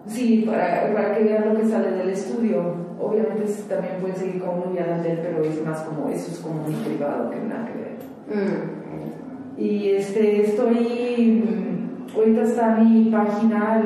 sí, 0.07 0.45
para, 0.47 0.93
para 0.93 1.15
que 1.17 1.25
vean 1.25 1.49
lo 1.55 1.61
que 1.61 1.67
sale 1.67 1.91
del 1.93 2.11
estudio. 2.11 2.84
Obviamente 3.05 3.53
también 3.69 3.95
pueden 4.01 4.17
seguir 4.17 4.41
como 4.43 4.67
muy 4.67 4.79
adelante, 4.79 5.19
pero 5.23 5.43
es 5.45 5.65
más 5.65 5.83
como, 5.83 6.09
eso 6.09 6.31
es 6.31 6.39
como 6.39 6.63
muy 6.63 6.75
privado 6.75 7.31
que 7.31 7.37
nada 7.41 7.67
que 7.67 7.73
ver. 7.79 7.95
Mm. 8.29 9.61
Y 9.61 9.91
este, 9.91 10.47
estoy, 10.47 11.45
mm, 11.45 12.17
ahorita 12.17 12.43
está 12.43 12.77
mi 12.77 13.11
página, 13.11 13.83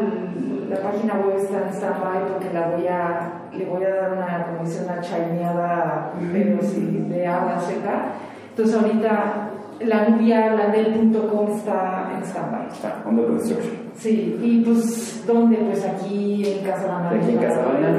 la 0.68 0.76
página 0.76 1.14
web 1.14 1.36
está 1.36 1.66
en 1.66 1.74
stand-by 1.74 2.28
porque 2.32 2.52
la 2.52 2.68
voy 2.68 2.86
a, 2.86 3.32
le 3.52 3.64
voy 3.66 3.84
a 3.84 3.94
dar 3.94 4.12
una, 4.12 4.46
como 4.46 4.68
dice, 4.68 4.84
una 4.84 5.00
chaineada, 5.00 6.12
pero 6.32 6.62
sí, 6.62 7.06
de 7.08 7.26
agua 7.26 7.58
seca. 7.60 8.12
Entonces 8.50 8.74
ahorita 8.74 9.50
la 9.80 10.08
nubia, 10.08 10.54
la 10.54 10.68
del.com 10.68 11.56
está 11.56 12.12
en 12.16 12.24
stand-by. 12.24 12.68
Está 12.68 13.02
under 13.06 13.26
construction. 13.26 13.88
Sí, 13.99 14.38
y 14.42 14.61
pues, 14.64 15.24
¿dónde? 15.26 15.57
Pues 15.57 15.84
aquí 15.84 16.44
en 16.46 16.64
Casa 16.64 16.86
Banana. 16.86 17.20
Aquí 17.20 17.30
en 17.32 17.38
Casa 17.38 17.62
Banana. 17.64 17.99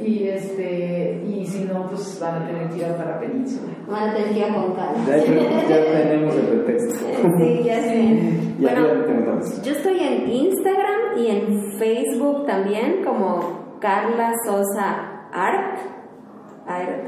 Y, 0.00 0.28
este, 0.28 1.22
y 1.28 1.44
si 1.44 1.64
no, 1.64 1.86
pues 1.88 2.18
van 2.18 2.42
a 2.42 2.46
tener 2.46 2.68
que 2.70 2.78
ir 2.78 2.84
hasta 2.86 3.04
la 3.04 3.20
península. 3.20 3.70
Van 3.86 4.08
a 4.08 4.14
tener 4.14 4.30
que 4.32 4.38
ir 4.38 4.46
con 4.54 4.72
calma. 4.74 5.04
Ya, 5.06 5.16
ya 5.68 6.02
tenemos 6.02 6.34
el 6.34 6.46
pretexto. 6.46 7.04
Sí, 7.38 7.62
ya 7.64 7.82
sé. 7.82 7.96
Y 7.98 8.56
Bueno, 8.62 8.86
entonces. 9.06 9.60
yo 9.62 9.72
estoy 9.72 10.00
en 10.00 10.30
Instagram 10.30 11.18
y 11.18 11.26
en 11.28 11.72
Facebook 11.78 12.46
también 12.46 13.04
como 13.04 13.76
Carla 13.80 14.32
Sosa 14.46 15.26
Art, 15.30 15.78
ART. 16.66 17.06